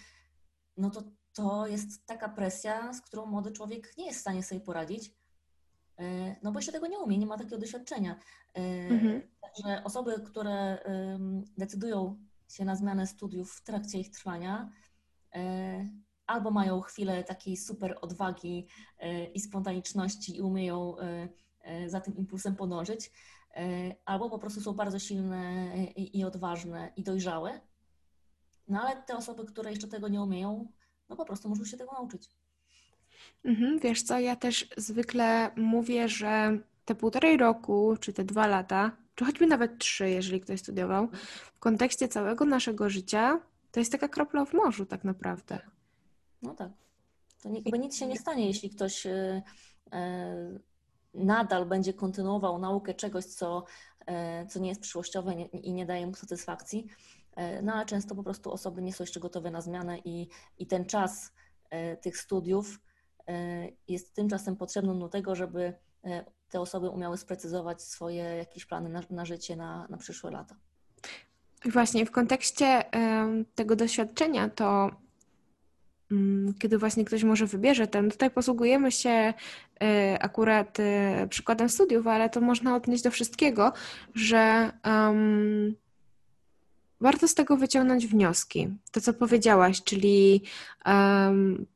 no 0.77 0.91
to 0.91 1.03
to 1.33 1.67
jest 1.67 2.07
taka 2.07 2.29
presja, 2.29 2.93
z 2.93 3.01
którą 3.01 3.27
młody 3.27 3.53
człowiek 3.53 3.97
nie 3.99 4.07
jest 4.07 4.19
w 4.19 4.21
stanie 4.21 4.43
sobie 4.43 4.61
poradzić. 4.61 5.15
no 6.43 6.53
bo 6.53 6.59
jeszcze 6.59 6.73
tego 6.73 6.87
nie 6.87 6.99
umie, 6.99 7.19
nie 7.19 7.27
ma 7.27 7.39
takiego 7.39 7.59
doświadczenia. 7.59 8.21
Mhm. 8.91 9.23
Także 9.41 9.85
osoby, 9.85 10.21
które 10.27 10.79
decydują 11.59 12.17
się 12.49 12.65
na 12.65 12.77
zmianę 12.77 13.07
studiów 13.07 13.53
w 13.53 13.63
trakcie 13.63 13.99
ich 13.99 14.11
trwania, 14.11 14.73
albo 16.27 16.51
mają 16.51 16.81
chwilę 16.81 17.25
takiej 17.25 17.57
super 17.57 17.99
odwagi 18.01 18.67
i 19.35 19.41
spontaniczności 19.41 20.37
i 20.37 20.43
umieją 20.43 20.97
za 21.87 22.01
tym 22.01 22.17
impulsem 22.17 22.57
podążyć, 22.57 23.11
albo 24.05 24.31
po 24.31 24.39
prostu 24.39 24.61
są 24.61 24.73
bardzo 24.73 24.99
silne 24.99 25.67
i 25.97 26.25
odważne 26.25 26.93
i 26.97 27.03
dojrzałe. 27.03 27.61
No 28.69 28.83
ale 28.83 29.03
te 29.03 29.17
osoby, 29.17 29.45
które 29.45 29.71
jeszcze 29.71 29.89
tego 29.89 30.09
nie 30.09 30.23
umieją, 30.23 30.73
no 31.09 31.17
po 31.17 31.25
prostu 31.25 31.49
muszą 31.49 31.65
się 31.65 31.77
tego 31.77 31.93
nauczyć. 31.93 32.31
Mhm, 33.45 33.79
wiesz 33.79 34.03
co, 34.03 34.19
ja 34.19 34.37
też 34.37 34.69
zwykle 34.77 35.51
mówię, 35.57 36.09
że 36.09 36.59
te 36.85 36.95
półtorej 36.95 37.37
roku, 37.37 37.97
czy 38.01 38.13
te 38.13 38.25
dwa 38.25 38.47
lata, 38.47 38.97
czy 39.15 39.25
choćby 39.25 39.47
nawet 39.47 39.79
trzy, 39.79 40.11
jeżeli 40.11 40.41
ktoś 40.41 40.61
studiował, 40.61 41.09
w 41.55 41.59
kontekście 41.59 42.09
całego 42.09 42.45
naszego 42.45 42.91
życia, 42.91 43.41
to 43.73 43.81
jest 43.81 43.93
taka 43.93 44.09
kropla 44.09 44.45
w 44.45 44.53
morzu 44.53 44.87
tak 44.87 45.05
naprawdę. 45.05 45.59
No 46.43 46.55
tak. 46.55 46.71
To 47.43 47.49
nie, 47.49 47.61
nic 47.79 47.97
się 47.97 48.07
nie 48.07 48.19
stanie, 48.19 48.47
jeśli 48.47 48.71
ktoś 48.71 49.05
yy, 49.05 49.43
yy, 49.93 50.61
nadal 51.15 51.67
będzie 51.67 51.95
kontynuował 51.95 52.59
naukę 52.59 52.95
czegoś, 52.95 53.25
co, 53.25 53.65
yy, 54.09 54.15
co 54.49 54.59
nie 54.59 54.69
jest 54.69 54.81
przyszłościowe 54.81 55.35
i 55.53 55.73
nie 55.73 55.87
daje 55.87 56.07
mu 56.07 56.15
satysfakcji. 56.15 56.87
No 57.63 57.75
ale 57.75 57.87
często 57.87 58.15
po 58.15 58.23
prostu 58.23 58.53
osoby 58.53 58.83
nie 58.83 58.93
są 58.93 59.05
jeszcze 59.05 59.21
gotowe 59.21 59.51
na 59.51 59.61
zmianę 59.61 59.99
i, 59.99 60.29
i 60.59 60.67
ten 60.67 60.85
czas 60.85 61.33
tych 62.01 62.17
studiów 62.17 62.81
jest 63.89 64.15
tymczasem 64.15 64.57
potrzebny 64.57 64.99
do 64.99 65.09
tego, 65.09 65.35
żeby 65.35 65.75
te 66.49 66.61
osoby 66.61 66.91
umiały 66.91 67.19
sprecyzować 67.19 67.83
swoje 67.83 68.23
jakieś 68.23 68.67
plany 68.67 68.89
na, 68.89 69.03
na 69.11 69.25
życie 69.25 69.57
na, 69.57 69.87
na 69.91 69.97
przyszłe 69.97 70.31
lata. 70.31 70.57
Właśnie 71.65 72.07
w 72.07 72.11
kontekście 72.11 72.85
tego 73.55 73.77
doświadczenia, 73.77 74.49
to 74.49 74.91
kiedy 76.59 76.79
właśnie 76.79 77.05
ktoś 77.05 77.25
może 77.25 77.47
wybierze 77.47 77.87
ten, 77.87 78.11
tutaj 78.11 78.31
posługujemy 78.31 78.93
się 78.93 79.35
e, 79.83 80.19
akurat 80.21 80.81
e, 80.81 81.27
przykładem 81.31 81.69
studiów, 81.69 82.07
ale 82.07 82.31
to 82.31 82.41
można 82.41 82.77
odnieść 82.77 83.03
do 83.03 83.11
wszystkiego, 83.11 83.73
że 84.15 84.73
um, 84.85 85.75
warto 87.01 87.29
z 87.29 87.35
tego 87.35 87.57
wyciągnąć 87.57 88.07
wnioski. 88.07 88.69
To, 88.93 89.01
co 89.01 89.13
powiedziałaś, 89.13 89.83
czyli 89.83 90.43
um, 90.87 91.67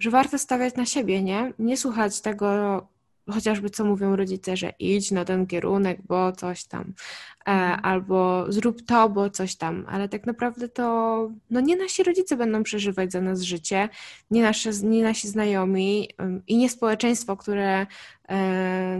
że 0.00 0.10
warto 0.10 0.38
stawiać 0.38 0.74
na 0.74 0.86
siebie, 0.86 1.22
nie? 1.22 1.52
Nie 1.58 1.76
słuchać 1.76 2.20
tego, 2.20 2.86
chociażby 3.30 3.70
co 3.70 3.84
mówią 3.84 4.16
rodzice, 4.16 4.56
że 4.56 4.72
idź 4.78 5.10
na 5.10 5.24
ten 5.24 5.46
kierunek, 5.46 5.98
bo 6.08 6.32
coś 6.32 6.64
tam, 6.64 6.80
e, 6.80 7.50
mhm. 7.50 7.80
albo 7.82 8.46
zrób 8.48 8.82
to, 8.82 9.08
bo 9.08 9.30
coś 9.30 9.56
tam, 9.56 9.86
ale 9.88 10.08
tak 10.08 10.26
naprawdę 10.26 10.68
to 10.68 11.30
no 11.50 11.60
nie 11.60 11.76
nasi 11.76 12.02
rodzice 12.02 12.36
będą 12.36 12.62
przeżywać 12.62 13.12
za 13.12 13.20
nas 13.20 13.40
życie, 13.40 13.88
nie, 14.30 14.42
nasze, 14.42 14.70
nie 14.82 15.02
nasi 15.02 15.28
znajomi 15.28 16.08
i 16.46 16.56
nie 16.56 16.68
społeczeństwo, 16.68 17.36
które 17.36 17.86
e, 18.28 18.36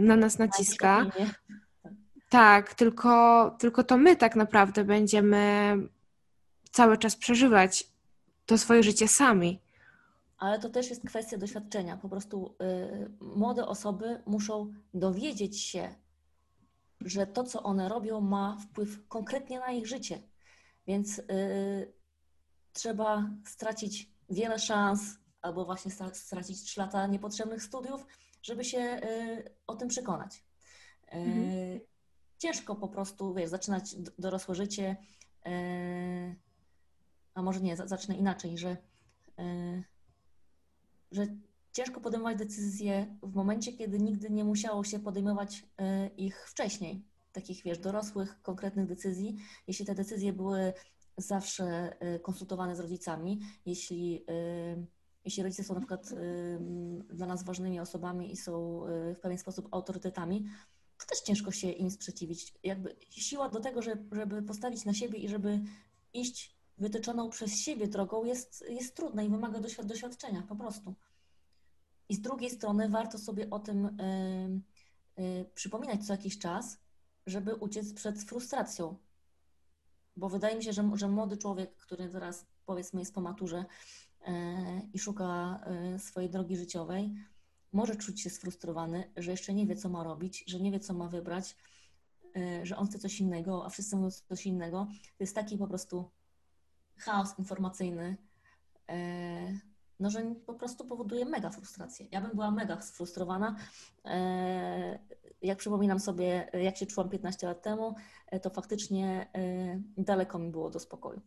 na 0.01 0.15
nas 0.15 0.39
naciska. 0.39 1.05
Tak, 2.29 2.73
tylko, 2.73 3.55
tylko 3.59 3.83
to 3.83 3.97
my 3.97 4.15
tak 4.15 4.35
naprawdę 4.35 4.83
będziemy 4.83 5.75
cały 6.71 6.97
czas 6.97 7.15
przeżywać 7.15 7.87
to 8.45 8.57
swoje 8.57 8.83
życie 8.83 9.07
sami 9.07 9.59
ale 10.41 10.59
to 10.59 10.69
też 10.69 10.89
jest 10.89 11.05
kwestia 11.05 11.37
doświadczenia. 11.37 11.97
Po 11.97 12.09
prostu 12.09 12.55
y, 12.61 13.11
młode 13.19 13.67
osoby 13.67 14.21
muszą 14.25 14.73
dowiedzieć 14.93 15.61
się, 15.61 15.95
że 17.01 17.27
to, 17.27 17.43
co 17.43 17.63
one 17.63 17.89
robią, 17.89 18.21
ma 18.21 18.57
wpływ 18.57 19.07
konkretnie 19.07 19.59
na 19.59 19.71
ich 19.71 19.87
życie. 19.87 20.21
Więc 20.87 21.19
y, 21.19 21.23
trzeba 22.73 23.29
stracić 23.45 24.09
wiele 24.29 24.59
szans, 24.59 25.01
albo 25.41 25.65
właśnie 25.65 25.91
stracić 26.13 26.63
3 26.63 26.79
lata 26.79 27.07
niepotrzebnych 27.07 27.63
studiów, 27.63 28.05
żeby 28.41 28.63
się 28.63 28.79
y, 28.79 29.55
o 29.67 29.75
tym 29.75 29.87
przekonać. 29.87 30.37
Y, 30.37 31.17
mhm. 31.17 31.79
Ciężko 32.37 32.75
po 32.75 32.87
prostu, 32.87 33.33
wiesz, 33.33 33.49
zaczynać 33.49 33.95
dorosłe 34.19 34.55
życie, 34.55 34.95
y, 35.47 36.35
a 37.33 37.41
może 37.41 37.61
nie, 37.61 37.77
zacznę 37.77 38.15
inaczej, 38.15 38.57
że 38.57 38.77
y, 39.39 39.90
że 41.11 41.27
ciężko 41.71 42.01
podejmować 42.01 42.37
decyzje 42.37 43.17
w 43.23 43.35
momencie, 43.35 43.73
kiedy 43.73 43.99
nigdy 43.99 44.29
nie 44.29 44.43
musiało 44.43 44.83
się 44.83 44.99
podejmować 44.99 45.65
e, 45.77 46.07
ich 46.07 46.49
wcześniej. 46.49 47.05
Takich, 47.31 47.63
wiesz, 47.63 47.79
dorosłych, 47.79 48.41
konkretnych 48.41 48.87
decyzji. 48.87 49.35
Jeśli 49.67 49.85
te 49.85 49.95
decyzje 49.95 50.33
były 50.33 50.73
zawsze 51.17 51.95
e, 51.99 52.19
konsultowane 52.19 52.75
z 52.75 52.79
rodzicami, 52.79 53.39
jeśli, 53.65 54.25
e, 54.29 54.85
jeśli 55.25 55.43
rodzice 55.43 55.63
są 55.63 55.73
na 55.73 55.79
przykład 55.79 56.09
dla 57.09 57.27
nas 57.27 57.43
ważnymi 57.43 57.79
osobami 57.79 58.31
i 58.31 58.37
są 58.37 58.81
w 59.15 59.19
pewien 59.21 59.37
sposób 59.37 59.67
autorytetami, 59.71 60.45
to 60.97 61.05
też 61.05 61.19
ciężko 61.21 61.51
się 61.51 61.71
im 61.71 61.91
sprzeciwić. 61.91 62.53
Jakby 62.63 62.95
siła 63.09 63.49
do 63.49 63.59
tego, 63.59 63.81
żeby 63.81 64.41
postawić 64.41 64.85
na 64.85 64.93
siebie 64.93 65.19
i 65.19 65.29
żeby 65.29 65.59
iść 66.13 66.60
wytyczoną 66.77 67.29
przez 67.29 67.59
siebie 67.59 67.87
drogą 67.87 68.23
jest, 68.23 68.65
jest 68.69 68.95
trudna 68.95 69.23
i 69.23 69.29
wymaga 69.29 69.59
doświadczenia 69.83 70.41
po 70.41 70.55
prostu. 70.55 70.95
I 72.09 72.15
z 72.15 72.21
drugiej 72.21 72.49
strony 72.49 72.89
warto 72.89 73.17
sobie 73.17 73.49
o 73.49 73.59
tym 73.59 73.85
y, 73.85 74.61
y, 75.19 75.45
przypominać 75.53 76.05
co 76.05 76.13
jakiś 76.13 76.37
czas, 76.37 76.77
żeby 77.25 77.55
uciec 77.55 77.93
przed 77.93 78.23
frustracją. 78.23 78.97
Bo 80.17 80.29
wydaje 80.29 80.55
mi 80.55 80.63
się, 80.63 80.73
że, 80.73 80.91
że 80.93 81.07
młody 81.07 81.37
człowiek, 81.37 81.77
który 81.77 82.09
teraz 82.09 82.45
powiedzmy 82.65 82.99
jest 82.99 83.13
po 83.13 83.21
maturze 83.21 83.65
y, 84.27 84.31
i 84.93 84.99
szuka 84.99 85.59
swojej 85.97 86.29
drogi 86.29 86.57
życiowej, 86.57 87.15
może 87.73 87.95
czuć 87.95 88.21
się 88.21 88.29
sfrustrowany, 88.29 89.11
że 89.17 89.31
jeszcze 89.31 89.53
nie 89.53 89.65
wie, 89.65 89.75
co 89.75 89.89
ma 89.89 90.03
robić, 90.03 90.43
że 90.47 90.59
nie 90.59 90.71
wie, 90.71 90.79
co 90.79 90.93
ma 90.93 91.07
wybrać, 91.07 91.55
że 92.63 92.77
on 92.77 92.87
chce 92.87 92.99
coś 92.99 93.19
innego, 93.19 93.65
a 93.65 93.69
wszyscy 93.69 93.95
mówią 93.95 94.11
coś 94.11 94.45
innego. 94.45 94.87
To 95.17 95.23
jest 95.23 95.35
taki 95.35 95.57
po 95.57 95.67
prostu 95.67 96.09
chaos 97.01 97.39
informacyjny, 97.39 98.17
e, 98.89 99.59
no, 99.99 100.09
że 100.09 100.35
po 100.45 100.53
prostu 100.53 100.85
powoduje 100.85 101.25
mega 101.25 101.49
frustrację. 101.49 102.07
Ja 102.11 102.21
bym 102.21 102.31
była 102.31 102.51
mega 102.51 102.81
sfrustrowana. 102.81 103.55
E, 104.05 104.99
jak 105.41 105.57
przypominam 105.57 105.99
sobie, 105.99 106.49
jak 106.53 106.77
się 106.77 106.85
czułam 106.85 107.09
15 107.09 107.47
lat 107.47 107.61
temu, 107.61 107.95
e, 108.27 108.39
to 108.39 108.49
faktycznie 108.49 109.27
daleko 109.97 110.39
mi 110.39 110.49
było 110.49 110.69
do 110.69 110.79
spokoju. 110.79 111.21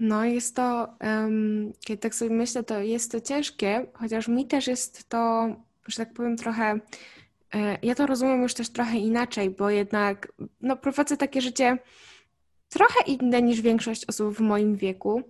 No, 0.00 0.24
jest 0.24 0.56
to, 0.56 0.88
um, 1.00 1.72
kiedy 1.84 2.00
tak 2.00 2.14
sobie 2.14 2.30
myślę, 2.30 2.62
to 2.62 2.80
jest 2.80 3.12
to 3.12 3.20
ciężkie, 3.20 3.86
chociaż 3.94 4.28
mi 4.28 4.46
też 4.46 4.66
jest 4.66 5.08
to, 5.08 5.48
że 5.86 5.96
tak 5.96 6.12
powiem, 6.12 6.36
trochę. 6.36 6.80
Ja 7.82 7.94
to 7.94 8.06
rozumiem 8.06 8.42
już 8.42 8.54
też 8.54 8.68
trochę 8.68 8.98
inaczej, 8.98 9.50
bo 9.50 9.70
jednak 9.70 10.32
no, 10.60 10.76
prowadzę 10.76 11.16
takie 11.16 11.40
życie 11.40 11.78
trochę 12.68 13.04
inne 13.06 13.42
niż 13.42 13.60
większość 13.60 14.06
osób 14.06 14.34
w 14.34 14.40
moim 14.40 14.76
wieku. 14.76 15.22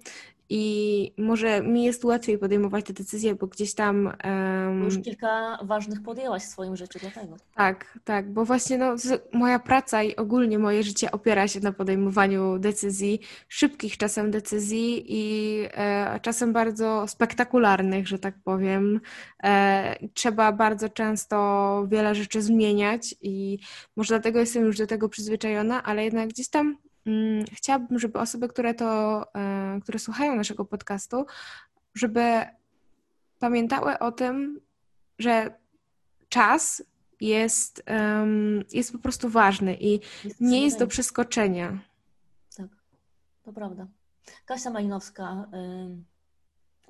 I 0.49 1.13
może 1.19 1.63
mi 1.63 1.85
jest 1.85 2.05
łatwiej 2.05 2.39
podejmować 2.39 2.85
te 2.85 2.93
decyzje, 2.93 3.35
bo 3.35 3.47
gdzieś 3.47 3.75
tam. 3.75 4.13
Um... 4.25 4.85
Już 4.85 5.03
kilka 5.03 5.59
ważnych 5.63 6.03
podjęłaś 6.03 6.43
w 6.43 6.47
swoim 6.47 6.77
życiu 6.77 6.99
dlatego. 6.99 7.37
Tak, 7.55 7.99
tak, 8.05 8.33
bo 8.33 8.45
właśnie 8.45 8.79
no, 8.79 8.95
moja 9.33 9.59
praca 9.59 10.03
i 10.03 10.17
ogólnie 10.17 10.59
moje 10.59 10.83
życie 10.83 11.11
opiera 11.11 11.49
się 11.49 11.61
na 11.61 11.73
podejmowaniu 11.73 12.59
decyzji, 12.59 13.21
szybkich 13.49 13.97
czasem 13.97 14.31
decyzji 14.31 15.05
i 15.09 15.63
e, 15.75 16.21
czasem 16.23 16.53
bardzo 16.53 17.09
spektakularnych, 17.09 18.09
że 18.09 18.19
tak 18.19 18.35
powiem. 18.45 19.01
E, 19.43 19.97
trzeba 20.15 20.53
bardzo 20.53 20.89
często 20.89 21.87
wiele 21.89 22.15
rzeczy 22.15 22.43
zmieniać 22.43 23.15
i 23.23 23.59
może 23.97 24.15
dlatego 24.15 24.41
jestem 24.41 24.65
już 24.65 24.79
do 24.79 24.87
tego 24.87 25.09
przyzwyczajona, 25.09 25.83
ale 25.83 26.05
jednak 26.05 26.29
gdzieś 26.29 26.49
tam 26.49 26.77
chciałabym, 27.53 27.99
żeby 27.99 28.19
osoby, 28.19 28.49
które 28.49 28.75
to, 28.75 29.23
e, 29.35 29.81
które 29.83 29.99
słuchają 29.99 30.37
naszego 30.37 30.65
podcastu, 30.65 31.27
żeby 31.95 32.45
pamiętały 33.39 33.99
o 33.99 34.13
tym, 34.13 34.61
że 35.19 35.55
czas 36.29 36.83
jest, 37.21 37.83
jest 38.73 38.93
po 38.93 38.99
prostu 38.99 39.29
ważny 39.29 39.77
i 39.81 40.01
nie 40.41 40.65
jest 40.65 40.79
do 40.79 40.87
przeskoczenia. 40.87 41.79
Tak, 42.57 42.69
to 43.43 43.53
prawda. 43.53 43.87
Kasia 44.47 44.71
Malinowska, 44.71 45.47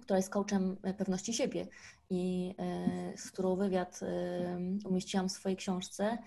która 0.02 0.16
jest 0.16 0.30
coachem 0.30 0.76
pewności 0.98 1.34
siebie 1.34 1.66
i 2.10 2.54
e, 2.58 3.18
z 3.18 3.30
którą 3.30 3.56
wywiad 3.56 4.00
umieściłam 4.84 5.28
w 5.28 5.32
swojej 5.32 5.56
książce, 5.56 6.18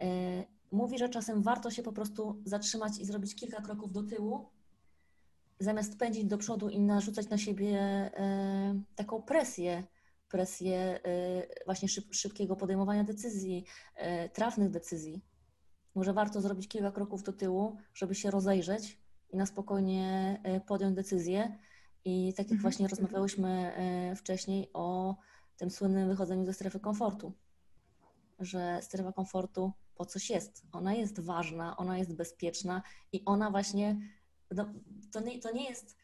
e, 0.00 0.44
mówi, 0.74 0.98
że 0.98 1.08
czasem 1.08 1.42
warto 1.42 1.70
się 1.70 1.82
po 1.82 1.92
prostu 1.92 2.42
zatrzymać 2.44 2.98
i 2.98 3.04
zrobić 3.04 3.34
kilka 3.34 3.62
kroków 3.62 3.92
do 3.92 4.02
tyłu, 4.02 4.48
zamiast 5.60 5.98
pędzić 5.98 6.24
do 6.24 6.38
przodu 6.38 6.68
i 6.68 6.80
narzucać 6.80 7.28
na 7.28 7.38
siebie 7.38 7.78
e, 7.78 8.82
taką 8.96 9.22
presję, 9.22 9.84
presję 10.28 11.00
właśnie 11.66 11.88
szyb, 11.88 12.14
szybkiego 12.14 12.56
podejmowania 12.56 13.04
decyzji, 13.04 13.64
trafnych 14.32 14.70
decyzji. 14.70 15.24
Może 15.94 16.12
warto 16.12 16.40
zrobić 16.40 16.68
kilka 16.68 16.92
kroków 16.92 17.22
do 17.22 17.32
tyłu, 17.32 17.76
żeby 17.94 18.14
się 18.14 18.30
rozejrzeć 18.30 19.00
i 19.30 19.36
na 19.36 19.46
spokojnie 19.46 20.40
podjąć 20.66 20.96
decyzję. 20.96 21.58
I 22.04 22.32
tak 22.36 22.46
jak 22.46 22.52
mhm. 22.52 22.62
właśnie 22.62 22.88
rozmawiałyśmy 22.88 23.72
wcześniej 24.16 24.70
o 24.72 25.16
tym 25.56 25.70
słynnym 25.70 26.08
wychodzeniu 26.08 26.44
ze 26.44 26.52
strefy 26.52 26.80
komfortu, 26.80 27.32
że 28.40 28.78
strefa 28.82 29.12
komfortu 29.12 29.72
po 29.94 30.06
coś 30.06 30.30
jest. 30.30 30.62
Ona 30.72 30.94
jest 30.94 31.20
ważna, 31.20 31.76
ona 31.76 31.98
jest 31.98 32.14
bezpieczna 32.14 32.82
i 33.12 33.22
ona 33.24 33.50
właśnie, 33.50 34.00
no, 34.50 34.72
to, 35.12 35.20
nie, 35.20 35.40
to 35.40 35.52
nie 35.52 35.64
jest 35.64 35.96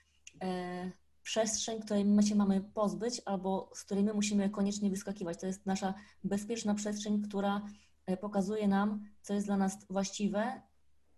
e, 0.43 0.91
przestrzeń, 1.23 1.83
której 1.83 2.05
my 2.05 2.23
się 2.23 2.35
mamy 2.35 2.61
pozbyć 2.61 3.23
albo 3.25 3.71
z 3.75 3.85
której 3.85 4.05
my 4.05 4.15
musimy 4.15 4.51
koniecznie 4.51 4.91
wyskakiwać. 4.91 5.41
To 5.41 5.47
jest 5.47 5.67
nasza 5.67 5.95
bezpieczna 6.25 6.75
przestrzeń, 6.75 7.23
która 7.23 7.63
e, 8.07 8.17
pokazuje 8.17 8.69
nam, 8.69 9.05
co 9.23 9.35
jest 9.35 9.47
dla 9.47 9.57
nas 9.57 9.87
właściwe, 9.91 10.63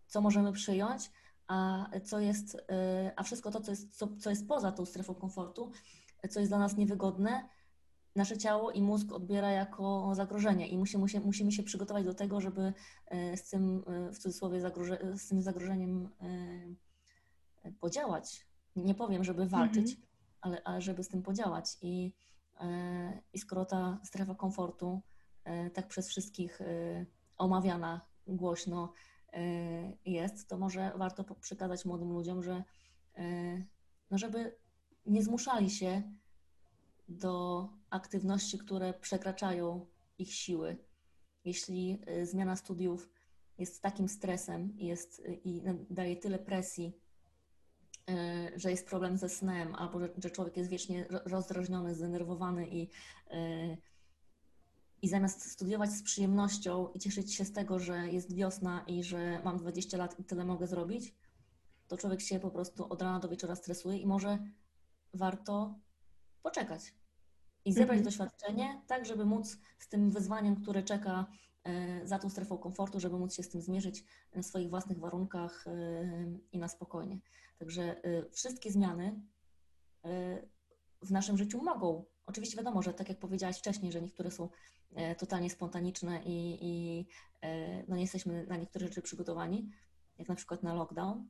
co 0.07 0.21
możemy 0.21 0.53
przyjąć, 0.53 1.11
a 1.47 1.87
co 2.05 2.21
jest, 2.21 2.57
e, 2.71 3.13
a 3.17 3.23
wszystko 3.23 3.51
to, 3.51 3.61
co 3.61 3.71
jest, 3.71 3.97
co, 3.97 4.09
co 4.17 4.31
jest 4.31 4.49
poza 4.49 4.73
tą 4.73 4.85
strefą 4.85 5.15
komfortu, 5.15 5.71
co 6.31 6.41
jest 6.41 6.51
dla 6.51 6.59
nas 6.59 6.77
niewygodne, 6.77 7.49
nasze 8.17 8.39
ciało 8.39 8.71
i 8.71 8.83
mózg 8.83 9.13
odbiera 9.13 9.51
jako 9.51 10.15
zagrożenie 10.15 10.69
i 10.69 10.79
musimy, 10.79 11.07
musimy 11.25 11.53
się 11.53 11.63
przygotować 11.63 12.05
do 12.05 12.15
tego, 12.15 12.41
żeby 12.41 12.73
e, 13.07 13.37
z 13.37 13.49
tym, 13.49 13.85
e, 13.87 14.13
w 14.13 14.19
cudzysłowie, 14.19 14.61
zagroże, 14.61 14.99
z 15.17 15.29
tym 15.29 15.43
zagrożeniem 15.43 16.09
e, 17.65 17.73
podziałać. 17.73 18.47
Nie 18.77 18.95
powiem, 18.95 19.25
żeby 19.25 19.47
walczyć, 19.47 19.91
mhm. 19.91 20.07
ale, 20.41 20.63
ale 20.65 20.81
żeby 20.81 21.05
z 21.05 21.09
tym 21.09 21.23
podziałać. 21.23 21.77
I, 21.83 22.13
I 23.33 23.39
skoro 23.39 23.65
ta 23.65 24.01
strefa 24.05 24.35
komfortu 24.35 25.01
tak 25.75 25.89
przez 25.89 26.09
wszystkich 26.09 26.59
omawiana 27.39 28.01
głośno 28.27 28.93
jest, 30.05 30.49
to 30.49 30.59
może 30.59 30.93
warto 30.97 31.25
przekazać 31.25 31.85
młodym 31.85 32.13
ludziom, 32.13 32.43
że 32.43 32.65
no 34.11 34.19
żeby 34.19 34.57
nie 35.07 35.23
zmuszali 35.23 35.71
się 35.71 36.03
do 37.09 37.69
aktywności, 37.91 38.59
które 38.59 38.95
przekraczają 38.95 39.87
ich 40.19 40.35
siły. 40.35 40.77
Jeśli 41.45 42.03
y, 42.09 42.27
zmiana 42.27 42.57
studiów 42.57 43.11
jest 43.59 43.83
takim 43.83 44.09
stresem 44.09 44.73
jest, 44.77 45.19
y, 45.19 45.41
i 45.45 45.63
daje 45.91 46.17
tyle 46.17 46.39
presji, 46.39 46.93
y, 48.11 48.13
że 48.57 48.71
jest 48.71 48.87
problem 48.87 49.19
ze 49.19 49.29
snem, 49.29 49.75
albo 49.75 50.01
że, 50.19 50.31
człowiek 50.31 50.57
jest 50.57 50.71
wiecznie 50.71 51.07
rozdrażniony, 51.25 51.95
zdenerwowany 51.95 52.69
i, 52.69 52.89
i 55.03 55.09
zamiast 55.09 55.53
studiować 55.53 55.91
z 55.91 56.03
przyjemnością 56.03 56.89
i 56.89 56.99
cieszyć 56.99 57.35
się 57.35 57.45
z 57.45 57.53
tego, 57.53 57.79
że 57.79 58.09
jest 58.09 58.35
wiosna 58.35 58.85
i 58.87 59.05
że 59.05 59.43
mam 59.45 59.59
20 59.59 59.97
lat 59.99 60.21
i 60.21 60.25
tyle 60.25 60.45
mogę 60.45 60.67
zrobić, 60.67 61.15
to 61.89 61.97
człowiek 61.97 62.21
się 62.21 62.41
po 62.41 62.51
prostu 62.51 62.87
od 62.93 63.03
rana 63.03 63.21
do 63.21 63.29
wieczora 63.29 63.57
stresuje 63.57 63.99
i 63.99 64.07
może 64.07 64.39
warto 65.15 65.75
poczekać 66.43 66.95
i 67.65 67.73
zebrać 67.73 67.99
mhm. 67.99 68.05
doświadczenie, 68.05 68.83
tak 68.87 69.07
żeby 69.07 69.25
móc 69.25 69.59
z 69.79 69.89
tym 69.89 70.11
wyzwaniem, 70.11 70.57
które 70.57 70.83
czeka 70.83 71.27
e, 71.65 72.07
za 72.07 72.19
tą 72.19 72.31
strefą 72.31 72.59
komfortu, 72.59 73.01
żeby 73.01 73.19
móc 73.19 73.35
się 73.35 73.43
z 73.43 73.49
tym 73.49 73.63
zmierzyć 73.63 74.05
na 74.35 74.43
swoich 74.43 74.71
własnych 74.71 74.99
warunkach 74.99 75.67
e, 75.67 75.73
i 76.53 76.59
na 76.59 76.69
spokojnie. 76.69 77.19
Także 77.59 78.05
e, 78.05 78.31
wszystkie 78.31 78.71
zmiany 78.71 79.21
w 81.03 81.11
naszym 81.11 81.39
życiu 81.39 81.63
mogą. 81.63 82.05
Oczywiście 82.27 82.57
wiadomo, 82.57 82.83
że 82.83 82.95
tak 82.95 83.09
jak 83.09 83.19
powiedziałaś 83.19 83.59
wcześniej, 83.59 83.93
że 83.93 84.03
niektóre 84.03 84.31
są 84.31 84.49
totalnie 85.19 85.51
spontaniczne 85.51 86.23
i, 86.25 86.59
i 86.61 87.07
no 87.89 87.97
nie 87.97 88.03
jesteśmy 88.03 88.47
na 88.47 88.57
niektóre 88.57 88.87
rzeczy 88.87 89.03
przygotowani, 89.03 89.71
jak 90.19 90.29
na 90.29 90.35
przykład 90.35 90.63
na 90.63 90.75
lockdown. 90.75 91.29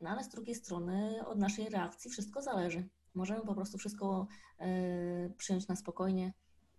No 0.00 0.10
ale 0.10 0.24
z 0.24 0.28
drugiej 0.28 0.54
strony 0.54 1.26
od 1.26 1.38
naszej 1.38 1.68
reakcji 1.68 2.10
wszystko 2.10 2.42
zależy. 2.42 2.88
Możemy 3.16 3.40
po 3.40 3.54
prostu 3.54 3.78
wszystko 3.78 4.26
y, 4.60 5.32
przyjąć 5.36 5.68
na 5.68 5.76
spokojnie, 5.76 6.32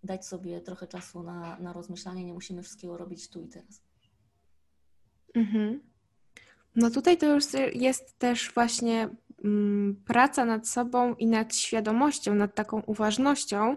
dać 0.04 0.26
sobie 0.26 0.60
trochę 0.60 0.86
czasu 0.86 1.22
na, 1.22 1.58
na 1.58 1.72
rozmyślanie, 1.72 2.24
nie 2.24 2.32
musimy 2.32 2.62
wszystkiego 2.62 2.96
robić 2.96 3.28
tu 3.28 3.42
i 3.42 3.48
teraz. 3.48 3.82
Mhm. 5.34 5.80
No 6.76 6.90
tutaj 6.90 7.16
to 7.16 7.34
już 7.34 7.44
jest 7.74 8.18
też 8.18 8.52
właśnie 8.54 9.08
mm, 9.44 10.02
praca 10.06 10.44
nad 10.44 10.68
sobą 10.68 11.14
i 11.14 11.26
nad 11.26 11.56
świadomością, 11.56 12.34
nad 12.34 12.54
taką 12.54 12.82
uważnością. 12.82 13.76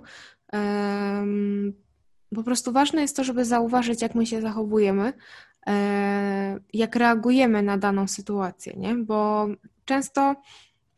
Po 2.35 2.43
prostu 2.43 2.71
ważne 2.71 3.01
jest 3.01 3.15
to, 3.15 3.23
żeby 3.23 3.45
zauważyć, 3.45 4.01
jak 4.01 4.15
my 4.15 4.25
się 4.25 4.41
zachowujemy, 4.41 5.13
e, 5.67 6.59
jak 6.73 6.95
reagujemy 6.95 7.63
na 7.63 7.77
daną 7.77 8.07
sytuację, 8.07 8.73
nie? 8.77 8.95
Bo 8.95 9.47
często 9.85 10.35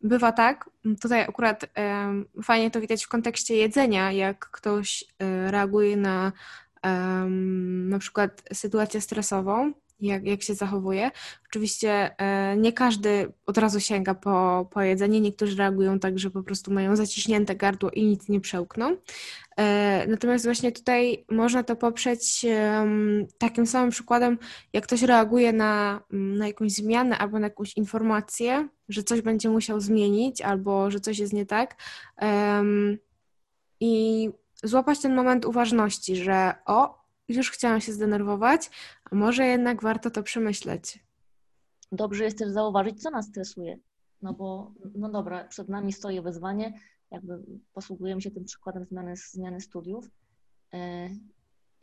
bywa 0.04 0.32
tak, 0.32 0.70
tutaj 1.02 1.22
akurat 1.22 1.66
fajnie 2.44 2.72
to 2.72 2.82
widać 2.82 3.06
w 3.06 3.08
kontekście 3.10 3.56
jedzenia, 3.56 4.12
jak 4.12 4.50
ktoś 4.50 5.06
um, 5.20 5.50
reaguje 5.50 5.98
na 5.98 6.32
na 7.90 8.00
przykład 8.00 8.44
sytuację 8.54 9.02
stresową, 9.02 9.74
jak, 10.00 10.26
jak 10.26 10.44
się 10.44 10.56
zachowuje. 10.56 11.12
Oczywiście 11.50 12.16
e, 12.18 12.58
nie 12.58 12.74
każdy 12.74 13.34
od 13.46 13.58
razu 13.58 13.80
sięga 13.80 14.14
po, 14.14 14.68
po 14.72 14.82
jedzenie, 14.82 15.22
niektórzy 15.22 15.56
reagują 15.56 16.00
tak, 16.00 16.20
że 16.20 16.30
po 16.30 16.44
prostu 16.44 16.74
mają 16.74 16.96
zaciśnięte 16.96 17.56
gardło 17.56 17.92
i 17.92 18.06
nic 18.06 18.30
nie 18.30 18.40
przełkną. 18.40 18.98
E, 19.58 20.06
natomiast 20.08 20.46
właśnie 20.46 20.72
tutaj 20.72 21.26
można 21.32 21.64
to 21.64 21.76
poprzeć 21.76 22.46
takim 23.38 23.68
samym 23.68 23.90
przykładem, 23.90 24.38
jak 24.74 24.84
ktoś 24.84 25.02
reaguje 25.02 25.54
na, 25.54 26.02
na 26.12 26.48
jakąś 26.48 26.72
zmianę 26.72 27.18
albo 27.18 27.40
na 27.40 27.48
jakąś 27.48 27.78
informację, 27.78 28.68
że 28.94 29.04
coś 29.04 29.22
będzie 29.22 29.50
musiał 29.50 29.80
zmienić 29.80 30.42
albo 30.42 30.92
że 30.92 31.00
coś 31.00 31.20
jest 31.20 31.34
nie 31.34 31.46
tak. 31.46 31.76
I 33.80 34.30
złapać 34.64 35.00
ten 35.00 35.16
moment 35.16 35.46
uważności, 35.46 36.16
że 36.16 36.54
o, 36.66 37.04
już 37.28 37.52
chciałam 37.52 37.82
się 37.82 37.94
zdenerwować, 37.94 38.70
a 39.12 39.16
może 39.16 39.46
jednak 39.46 39.82
warto 39.82 40.12
to 40.12 40.24
przemyśleć. 40.24 41.00
Dobrze 41.92 42.24
jest 42.24 42.38
też 42.38 42.50
zauważyć, 42.50 43.02
co 43.02 43.10
nas 43.10 43.28
stresuje. 43.28 43.80
No 44.22 44.34
bo, 44.34 44.72
no 44.96 45.10
dobra, 45.10 45.44
przed 45.44 45.70
nami 45.70 45.94
stoi 45.94 46.22
wyzwanie, 46.22 46.74
jakby 47.12 47.40
posługujemy 47.74 48.22
się 48.22 48.32
tym 48.32 48.46
przykładem 48.46 48.86
zmiany, 48.86 49.16
zmiany 49.16 49.62
studiów 49.62 50.10
yy, 50.74 50.80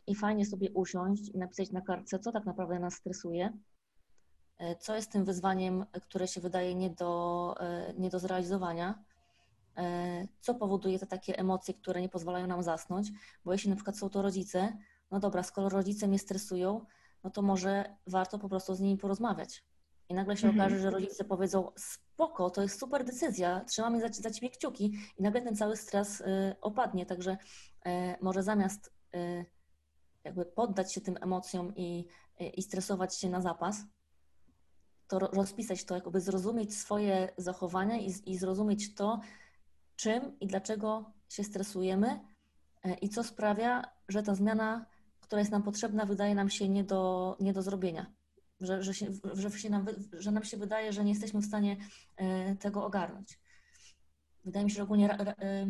i 0.07 0.15
fajnie 0.15 0.45
sobie 0.45 0.71
usiąść 0.71 1.29
i 1.29 1.37
napisać 1.37 1.71
na 1.71 1.81
kartce, 1.81 2.19
co 2.19 2.31
tak 2.31 2.45
naprawdę 2.45 2.79
nas 2.79 2.93
stresuje, 2.93 3.53
co 4.79 4.95
jest 4.95 5.11
tym 5.11 5.25
wyzwaniem, 5.25 5.85
które 6.01 6.27
się 6.27 6.41
wydaje 6.41 6.75
nie 6.75 6.89
do, 6.89 7.55
yy, 7.87 7.93
nie 7.99 8.09
do 8.09 8.19
zrealizowania, 8.19 9.03
co 10.39 10.55
powoduje 10.55 10.99
te 10.99 11.07
takie 11.07 11.39
emocje, 11.39 11.73
które 11.73 12.01
nie 12.01 12.09
pozwalają 12.09 12.47
nam 12.47 12.63
zasnąć, 12.63 13.11
bo 13.45 13.51
jeśli 13.51 13.69
na 13.69 13.75
przykład 13.75 13.97
są 13.97 14.09
to 14.09 14.21
rodzice, 14.21 14.77
no 15.11 15.19
dobra, 15.19 15.43
skoro 15.43 15.69
rodzice 15.69 16.07
mnie 16.07 16.19
stresują, 16.19 16.85
no 17.23 17.29
to 17.29 17.41
może 17.41 17.95
warto 18.07 18.39
po 18.39 18.49
prostu 18.49 18.75
z 18.75 18.79
nimi 18.79 18.97
porozmawiać. 18.97 19.63
I 20.09 20.13
nagle 20.13 20.37
się 20.37 20.47
mhm. 20.47 20.65
okaże, 20.65 20.81
że 20.81 20.89
rodzice 20.89 21.23
powiedzą, 21.23 21.71
spoko, 21.77 22.49
to 22.49 22.61
jest 22.61 22.79
super 22.79 23.05
decyzja, 23.05 23.65
trzymamy 23.65 24.01
za, 24.01 24.07
za 24.21 24.31
ciebie 24.31 24.49
kciuki 24.49 24.93
i 25.17 25.23
nagle 25.23 25.41
ten 25.41 25.55
cały 25.55 25.77
stres 25.77 26.21
y, 26.21 26.25
opadnie. 26.61 27.05
Także 27.05 27.31
y, 27.31 27.89
może 28.21 28.43
zamiast 28.43 28.93
y, 29.15 29.45
jakby 30.23 30.45
poddać 30.45 30.93
się 30.93 31.01
tym 31.01 31.17
emocjom 31.21 31.75
i, 31.75 32.07
i 32.39 32.63
stresować 32.63 33.15
się 33.15 33.29
na 33.29 33.41
zapas, 33.41 33.77
to 35.11 35.19
rozpisać 35.19 35.83
to, 35.83 35.95
jakby 35.95 36.21
zrozumieć 36.21 36.77
swoje 36.77 37.29
zachowania 37.37 37.97
i, 37.97 38.13
i 38.25 38.37
zrozumieć 38.37 38.95
to, 38.95 39.19
czym 39.95 40.39
i 40.39 40.47
dlaczego 40.47 41.11
się 41.29 41.43
stresujemy 41.43 42.19
y, 42.85 42.93
i 42.93 43.09
co 43.09 43.23
sprawia, 43.23 43.83
że 44.07 44.23
ta 44.23 44.35
zmiana 44.35 44.85
która 45.31 45.39
jest 45.39 45.51
nam 45.51 45.63
potrzebna, 45.63 46.05
wydaje 46.05 46.35
nam 46.35 46.49
się 46.49 46.69
nie 46.69 46.83
do, 46.83 47.35
nie 47.39 47.53
do 47.53 47.61
zrobienia. 47.61 48.05
Że, 48.59 48.83
że, 48.83 48.93
się, 48.93 49.07
że, 49.33 49.51
się 49.51 49.69
nam, 49.69 49.85
że 50.13 50.31
nam 50.31 50.43
się 50.43 50.57
wydaje, 50.57 50.93
że 50.93 51.03
nie 51.03 51.11
jesteśmy 51.11 51.41
w 51.41 51.45
stanie 51.45 51.77
e, 52.17 52.55
tego 52.55 52.85
ogarnąć. 52.85 53.39
Wydaje 54.45 54.65
mi 54.65 54.71
się, 54.71 54.75
że 54.75 54.83
ogólnie 54.83 55.19
e, 55.19 55.67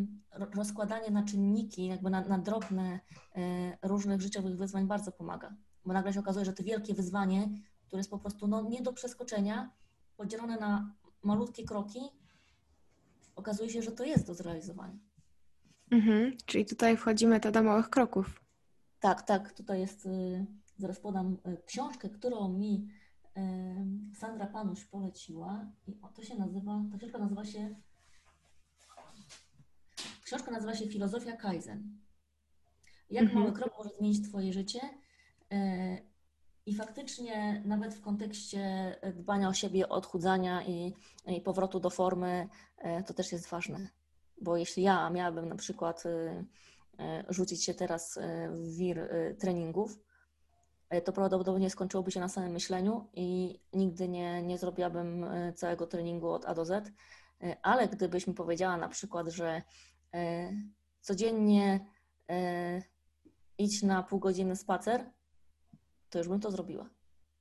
rozkładanie 0.54 1.10
na 1.10 1.22
czynniki, 1.22 1.86
jakby 1.86 2.10
na, 2.10 2.20
na 2.20 2.38
drobne 2.38 3.00
e, 3.36 3.78
różnych 3.82 4.20
życiowych 4.20 4.56
wyzwań 4.56 4.86
bardzo 4.86 5.12
pomaga. 5.12 5.54
Bo 5.84 5.92
nagle 5.92 6.12
się 6.12 6.20
okazuje, 6.20 6.44
że 6.44 6.52
to 6.52 6.62
wielkie 6.62 6.94
wyzwanie, 6.94 7.48
które 7.92 8.00
jest 8.00 8.10
po 8.10 8.18
prostu 8.18 8.48
no, 8.48 8.62
nie 8.62 8.82
do 8.82 8.92
przeskoczenia, 8.92 9.70
podzielone 10.16 10.56
na 10.56 10.94
malutkie 11.22 11.64
kroki, 11.64 12.00
okazuje 13.36 13.70
się, 13.70 13.82
że 13.82 13.92
to 13.92 14.04
jest 14.04 14.26
do 14.26 14.34
zrealizowania. 14.34 14.98
Mhm, 15.90 16.36
czyli 16.46 16.66
tutaj 16.66 16.96
wchodzi 16.96 17.26
metoda 17.26 17.62
małych 17.62 17.90
kroków. 17.90 18.44
Tak, 19.00 19.22
tak, 19.22 19.52
tutaj 19.52 19.80
jest, 19.80 20.06
y, 20.06 20.46
zaraz 20.78 21.00
podam 21.00 21.32
y, 21.32 21.62
książkę, 21.66 22.10
którą 22.10 22.48
mi 22.48 22.88
y, 24.12 24.16
Sandra 24.16 24.46
Panuś 24.46 24.84
poleciła 24.84 25.66
i 25.86 25.96
to 26.14 26.22
się 26.22 26.36
nazywa, 26.36 26.82
ta 26.92 26.98
książka 26.98 27.18
nazywa 27.18 27.44
się 27.44 27.74
książka 30.24 30.50
nazywa 30.50 30.74
się 30.74 30.86
Filozofia 30.86 31.36
Kaizen. 31.36 31.98
Jak 33.10 33.24
Mhm. 33.24 33.40
mały 33.40 33.52
krok 33.52 33.78
może 33.78 33.90
zmienić 33.98 34.28
Twoje 34.28 34.52
życie? 34.52 34.80
E, 36.66 36.70
I 36.70 36.74
faktycznie 36.74 37.62
nawet 37.64 37.94
w 37.94 38.00
kontekście 38.00 38.96
dbania 39.14 39.48
o 39.48 39.52
siebie, 39.52 39.88
odchudzania 39.88 40.62
i, 40.62 40.94
i 41.26 41.40
powrotu 41.40 41.80
do 41.80 41.90
formy, 41.90 42.48
e, 42.78 43.02
to 43.02 43.14
też 43.14 43.32
jest 43.32 43.48
ważne. 43.48 43.88
Bo 44.40 44.56
jeśli 44.56 44.82
ja 44.82 45.10
miałabym 45.10 45.48
na 45.48 45.56
przykład 45.56 46.06
e, 46.06 46.44
e, 46.98 47.24
rzucić 47.28 47.64
się 47.64 47.74
teraz 47.74 48.16
e, 48.16 48.48
w 48.50 48.76
wir 48.76 48.98
e, 48.98 49.34
treningów, 49.34 49.98
e, 50.88 51.00
to 51.00 51.12
prawdopodobnie 51.12 51.70
skończyłoby 51.70 52.10
się 52.10 52.20
na 52.20 52.28
samym 52.28 52.52
myśleniu 52.52 53.08
i 53.14 53.60
nigdy 53.72 54.08
nie, 54.08 54.42
nie 54.42 54.58
zrobiłabym 54.58 55.24
e, 55.24 55.52
całego 55.52 55.86
treningu 55.86 56.28
od 56.30 56.44
A 56.44 56.54
do 56.54 56.64
Z. 56.64 56.92
E, 57.42 57.56
Ale 57.62 57.88
gdybyś 57.88 58.26
mi 58.26 58.34
powiedziała 58.34 58.76
na 58.76 58.88
przykład, 58.88 59.28
że 59.28 59.62
e, 60.14 60.52
codziennie 61.00 61.86
e, 62.30 62.82
idź 63.58 63.82
na 63.82 64.02
półgodzinny 64.02 64.56
spacer, 64.56 65.10
to 66.12 66.18
już 66.18 66.28
bym 66.28 66.40
to 66.40 66.50
zrobiła. 66.50 66.88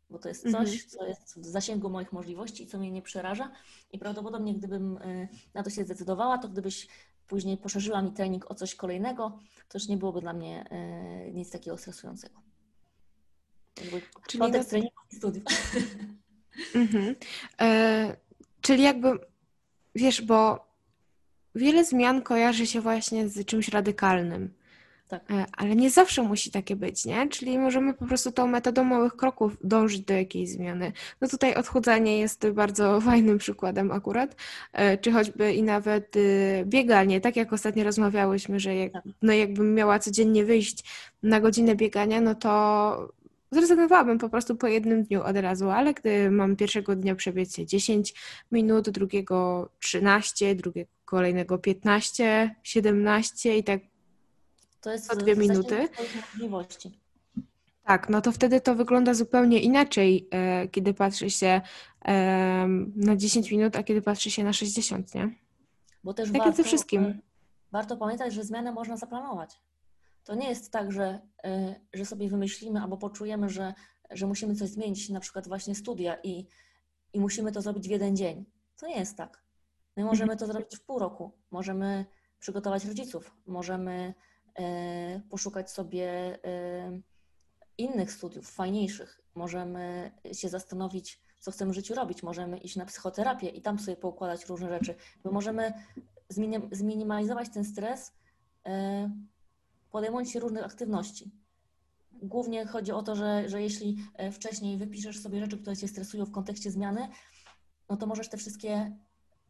Bo 0.10 0.20
to 0.20 0.30
jest 0.30 0.42
coś, 0.44 0.54
Mhm. 0.54 0.80
co 0.90 1.06
jest 1.06 1.40
w 1.40 1.46
zasięgu 1.46 1.90
moich 1.90 2.12
możliwości 2.14 2.64
i 2.64 2.68
co 2.68 2.78
mnie 2.80 2.92
nie 2.92 3.02
przeraża. 3.02 3.52
I 3.92 4.00
prawdopodobnie, 4.00 4.54
gdybym 4.56 4.98
e, 4.98 5.28
na 5.54 5.64
to 5.64 5.70
się 5.70 5.84
zdecydowała, 5.84 6.38
to 6.38 6.50
gdybyś 6.50 6.88
później 7.28 7.58
poszerzyła 7.58 8.02
mi 8.02 8.12
trening 8.12 8.52
o 8.52 8.56
coś 8.56 8.76
kolejnego, 8.76 9.40
to 9.68 9.78
już 9.78 9.88
nie 9.88 9.98
byłoby 9.98 10.22
dla 10.22 10.34
mnie 10.34 10.70
e, 10.70 11.32
nic 11.32 11.52
takiego 11.52 11.78
stresującego. 11.78 12.42
Jakby 13.82 14.02
Czyli 14.28 14.42
kontekst 14.42 14.70
treningu 14.70 15.02
i 15.12 15.16
studiów. 15.16 15.44
Mhm. 16.76 17.16
E, 17.62 18.18
czyli 18.62 18.84
jakby, 18.84 19.20
wiesz, 19.96 20.22
bo 20.22 20.68
wiele 21.56 21.86
zmian 21.86 22.22
kojarzy 22.22 22.68
się 22.68 22.82
właśnie 22.82 23.30
z 23.30 23.46
czymś 23.46 23.70
radykalnym. 23.70 24.54
Tak. 25.12 25.32
E, 25.32 25.46
Ale 25.58 25.76
nie 25.76 25.90
zawsze 25.90 26.24
musi 26.24 26.52
takie 26.52 26.76
być, 26.76 27.06
nie? 27.06 27.30
Czyli 27.30 27.60
możemy 27.60 27.94
po 27.94 28.06
prostu 28.06 28.32
tą 28.32 28.48
metodą 28.48 28.84
małych 28.84 29.16
kroków 29.16 29.58
dążyć 29.64 30.02
do 30.02 30.14
jakiejś 30.14 30.50
zmiany. 30.50 30.92
No 31.22 31.28
tutaj 31.28 31.56
odchudzanie 31.56 32.20
jest 32.20 32.50
bardzo 32.50 33.02
fajnym 33.12 33.38
przykładem 33.38 33.92
akurat, 33.92 34.36
e, 34.74 34.98
czy 34.98 35.12
choćby 35.12 35.54
i 35.54 35.64
nawet 35.64 36.16
y, 36.16 36.64
bieganie, 36.66 37.22
tak 37.22 37.36
jak 37.36 37.54
ostatnio 37.54 37.84
rozmawiałyśmy, 37.84 38.60
że 38.60 38.76
jak, 38.76 38.94
Tak. 38.94 39.04
no 39.22 39.34
jakbym 39.34 39.76
miała 39.76 40.00
codziennie 40.00 40.46
wyjść 40.46 40.84
na 41.24 41.40
godzinę 41.40 41.76
biegania, 41.76 42.22
no 42.22 42.36
to 42.36 43.14
zrezygnowałabym 43.52 44.18
po 44.18 44.30
prostu 44.30 44.56
po 44.56 44.68
jednym 44.68 45.04
dniu 45.04 45.24
od 45.24 45.38
razu, 45.38 45.70
ale 45.70 45.94
gdy 45.94 46.32
mam 46.32 46.56
pierwszego 46.56 46.96
dnia 46.96 47.16
przebiec 47.16 47.56
się 47.56 47.66
10 47.66 48.14
minut, 48.52 48.90
drugiego 48.90 49.70
13, 49.80 50.56
drugiego 50.56 50.90
kolejnego 51.06 51.58
15, 51.58 52.56
17 52.64 53.58
i 53.58 53.64
tak 53.64 53.91
To 54.82 54.92
jest 54.92 55.14
w- 55.14 55.18
dwie 55.18 55.36
minuty? 55.36 55.88
Możliwości. 56.34 57.00
Tak, 57.84 58.10
no 58.10 58.22
to 58.22 58.32
wtedy 58.32 58.62
to 58.62 58.76
wygląda 58.76 59.14
zupełnie 59.14 59.60
inaczej, 59.60 60.28
e, 60.32 60.68
kiedy 60.68 60.94
patrzy 60.94 61.30
się 61.30 61.62
em, 62.02 62.94
na 62.96 63.16
10 63.16 63.52
minut, 63.52 63.76
a 63.76 63.84
kiedy 63.84 64.02
patrzy 64.02 64.32
się 64.32 64.44
na 64.44 64.54
60, 64.54 65.16
nie? 65.16 65.36
Bo 66.04 66.14
też 66.14 66.28
Tak 66.30 66.36
jak 66.36 66.44
warto, 66.44 66.58
ze 66.58 66.64
wszystkim. 66.64 67.06
e, 67.06 67.20
warto 67.72 67.98
pamiętać, 67.98 68.34
że 68.34 68.44
zmianę 68.44 68.72
można 68.72 68.98
zaplanować. 68.98 69.62
To 70.24 70.36
nie 70.36 70.50
jest 70.50 70.72
tak, 70.72 70.92
że, 70.92 71.20
e, 71.44 71.76
że 71.94 72.06
sobie 72.06 72.30
wymyślimy 72.30 72.82
albo 72.82 72.98
poczujemy, 72.98 73.50
że, 73.50 73.74
że 74.12 74.28
musimy 74.28 74.56
coś 74.56 74.70
zmienić, 74.70 75.10
na 75.10 75.20
przykład 75.20 75.48
właśnie 75.48 75.76
studia 75.76 76.18
i, 76.24 76.48
i 77.14 77.20
musimy 77.20 77.52
to 77.52 77.62
zrobić 77.62 77.88
w 77.88 77.92
jeden 77.92 78.16
dzień. 78.16 78.46
To 78.80 78.88
nie 78.88 79.00
jest 79.00 79.18
tak. 79.18 79.42
My 79.98 80.04
możemy 80.04 80.38
to 80.38 80.46
zrobić 80.48 80.76
w 80.78 80.82
pół 80.82 81.00
roku. 81.00 81.32
Możemy 81.52 82.06
przygotować 82.40 82.86
rodziców, 82.86 83.32
możemy 83.48 83.92
e, 83.92 84.14
poszukać 85.30 85.72
sobie 85.72 86.38
e, 86.46 87.02
innych 87.78 88.12
studiów, 88.12 88.52
fajniejszych. 88.52 89.22
Możemy 89.36 90.12
się 90.34 90.50
zastanowić, 90.50 91.22
co 91.40 91.52
chcemy 91.52 91.72
w 91.72 91.76
życiu 91.76 91.96
robić. 91.96 92.24
Możemy 92.24 92.58
iść 92.58 92.76
na 92.76 92.86
psychoterapię 92.86 93.50
i 93.50 93.62
tam 93.62 93.80
sobie 93.80 93.98
poukładać 93.98 94.46
różne 94.46 94.70
rzeczy. 94.70 94.96
My 95.24 95.32
możemy 95.32 95.74
zmini- 96.30 96.76
zminimalizować 96.76 97.50
ten 97.50 97.66
stres, 97.66 98.14
e, 98.66 99.10
podejmując 99.92 100.32
się 100.32 100.40
różnych 100.40 100.66
aktywności. 100.66 101.32
Głównie 102.12 102.66
chodzi 102.66 102.92
o 102.92 103.04
to, 103.04 103.16
że, 103.16 103.50
że 103.50 103.62
jeśli 103.62 103.98
e, 104.14 104.32
wcześniej 104.32 104.78
wypiszesz 104.78 105.22
sobie 105.22 105.40
rzeczy, 105.40 105.58
które 105.58 105.78
cię 105.78 105.88
stresują 105.88 106.26
w 106.26 106.32
kontekście 106.32 106.72
zmiany, 106.72 107.08
no 107.90 107.98
to 107.98 108.08
możesz 108.08 108.30
te 108.30 108.38
wszystkie 108.38 108.98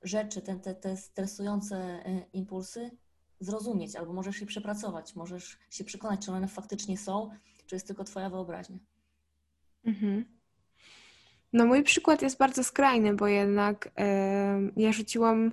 rzeczy, 0.04 0.42
te, 0.42 0.56
te, 0.56 0.76
te 0.76 0.98
stresujące 0.98 1.76
e, 1.78 2.26
impulsy 2.34 2.92
zrozumieć, 3.42 3.96
albo 3.96 4.14
możesz 4.14 4.42
je 4.42 4.48
przepracować, 4.48 5.16
możesz 5.16 5.58
się 5.70 5.84
przekonać, 5.84 6.26
czy 6.26 6.32
one 6.32 6.48
faktycznie 6.48 6.98
są, 6.98 7.30
czy 7.66 7.76
jest 7.76 7.88
tylko 7.88 8.04
Twoja 8.04 8.30
wyobraźnia. 8.30 8.78
Mhm. 9.86 10.26
No 11.54 11.66
mój 11.66 11.84
przykład 11.84 12.22
jest 12.22 12.38
bardzo 12.38 12.64
skrajny, 12.64 13.14
bo 13.14 13.28
jednak 13.28 13.92
em, 13.96 14.72
ja 14.78 14.92
rzuciłam, 14.92 15.52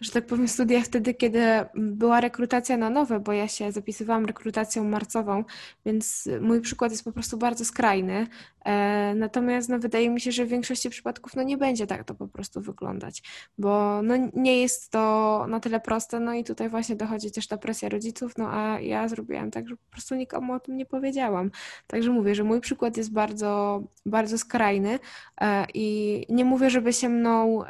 że 0.00 0.10
tak 0.10 0.26
powiem, 0.26 0.48
studia 0.48 0.80
wtedy, 0.82 1.14
kiedy 1.14 1.40
była 1.74 2.20
rekrutacja 2.20 2.76
na 2.76 2.90
nowe, 2.90 3.20
bo 3.20 3.32
ja 3.32 3.48
się 3.48 3.72
zapisywałam 3.72 4.26
rekrutacją 4.26 4.84
marcową, 4.84 5.44
więc 5.86 6.28
mój 6.40 6.60
przykład 6.60 6.92
jest 6.92 7.04
po 7.04 7.12
prostu 7.12 7.36
bardzo 7.36 7.64
skrajny. 7.64 8.26
E, 8.64 9.14
natomiast 9.14 9.68
no, 9.68 9.78
wydaje 9.78 10.10
mi 10.10 10.20
się, 10.20 10.32
że 10.32 10.44
w 10.44 10.48
większości 10.48 10.90
przypadków 10.90 11.36
no, 11.36 11.42
nie 11.42 11.56
będzie 11.56 11.86
tak 11.86 12.04
to 12.04 12.14
po 12.14 12.28
prostu 12.28 12.60
wyglądać, 12.60 13.22
bo 13.58 14.02
no, 14.02 14.14
nie 14.34 14.60
jest 14.60 14.90
to 14.90 15.46
na 15.48 15.60
tyle 15.60 15.80
proste, 15.80 16.20
no 16.20 16.34
i 16.34 16.44
tutaj 16.44 16.68
właśnie 16.68 16.96
dochodzi 16.96 17.30
też 17.30 17.46
ta 17.46 17.56
presja 17.56 17.88
rodziców, 17.88 18.38
no 18.38 18.48
a 18.52 18.80
ja 18.80 19.08
zrobiłam 19.08 19.50
tak, 19.50 19.68
że 19.68 19.76
po 19.76 19.90
prostu 19.90 20.14
nikomu 20.14 20.52
o 20.52 20.60
tym 20.60 20.76
nie 20.76 20.86
powiedziałam. 20.86 21.50
Także 21.86 22.10
mówię, 22.10 22.34
że 22.34 22.44
mój 22.44 22.60
przykład 22.60 22.96
jest 22.96 23.12
bardzo, 23.12 23.82
bardzo 24.06 24.38
skrajny 24.38 24.98
e, 25.40 25.66
i 25.74 26.26
nie 26.28 26.44
mówię, 26.44 26.70
żeby 26.70 26.92
się 26.92 27.08
mną 27.08 27.64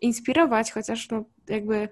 inspirować, 0.00 0.72
chociaż 0.72 1.10
no 1.10 1.24
jakby 1.48 1.88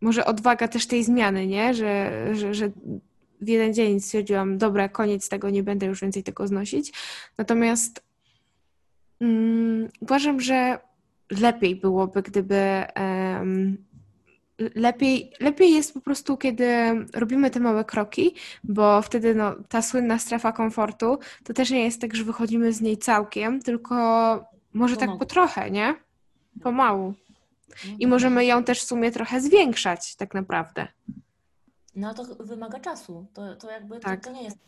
może 0.00 0.24
odwaga 0.24 0.68
też 0.68 0.86
tej 0.86 1.04
zmiany, 1.04 1.46
nie? 1.46 1.74
Że, 1.74 2.10
że, 2.32 2.54
że 2.54 2.70
w 3.40 3.48
jeden 3.48 3.74
dzień 3.74 4.00
stwierdziłam, 4.00 4.58
dobra, 4.58 4.88
koniec 4.88 5.28
tego, 5.28 5.50
nie 5.50 5.62
będę 5.62 5.86
już 5.86 6.00
więcej 6.00 6.22
tego 6.22 6.46
znosić. 6.46 6.92
Natomiast 7.38 8.04
mm, 9.20 9.88
uważam, 10.00 10.40
że 10.40 10.78
lepiej 11.30 11.76
byłoby, 11.76 12.22
gdyby 12.22 12.56
em, 12.94 13.86
lepiej, 14.74 15.32
lepiej 15.40 15.72
jest 15.72 15.94
po 15.94 16.00
prostu, 16.00 16.36
kiedy 16.36 16.66
robimy 17.14 17.50
te 17.50 17.60
małe 17.60 17.84
kroki, 17.84 18.34
bo 18.64 19.02
wtedy 19.02 19.34
no, 19.34 19.54
ta 19.68 19.82
słynna 19.82 20.18
strefa 20.18 20.52
komfortu 20.52 21.18
to 21.44 21.54
też 21.54 21.70
nie 21.70 21.84
jest 21.84 22.00
tak, 22.00 22.16
że 22.16 22.24
wychodzimy 22.24 22.72
z 22.72 22.80
niej 22.80 22.98
całkiem, 22.98 23.62
tylko 23.62 23.96
może 24.72 24.96
tak 24.96 25.06
Pomału. 25.06 25.18
po 25.18 25.26
trochę, 25.26 25.70
nie? 25.70 25.94
Pomału. 26.62 27.14
No, 27.68 27.94
I 27.98 28.06
możemy 28.06 28.44
ją 28.44 28.64
też 28.64 28.80
w 28.80 28.86
sumie 28.86 29.10
trochę 29.10 29.40
zwiększać 29.40 30.16
tak 30.16 30.34
naprawdę. 30.34 30.88
No 31.96 32.14
to 32.14 32.24
wymaga 32.24 32.80
czasu. 32.80 33.26
To, 33.32 33.56
to 33.56 33.70
jakby 33.70 34.00
Tak. 34.00 34.24
to, 34.24 34.30
to 34.30 34.36
nie 34.36 34.42
jest. 34.42 34.58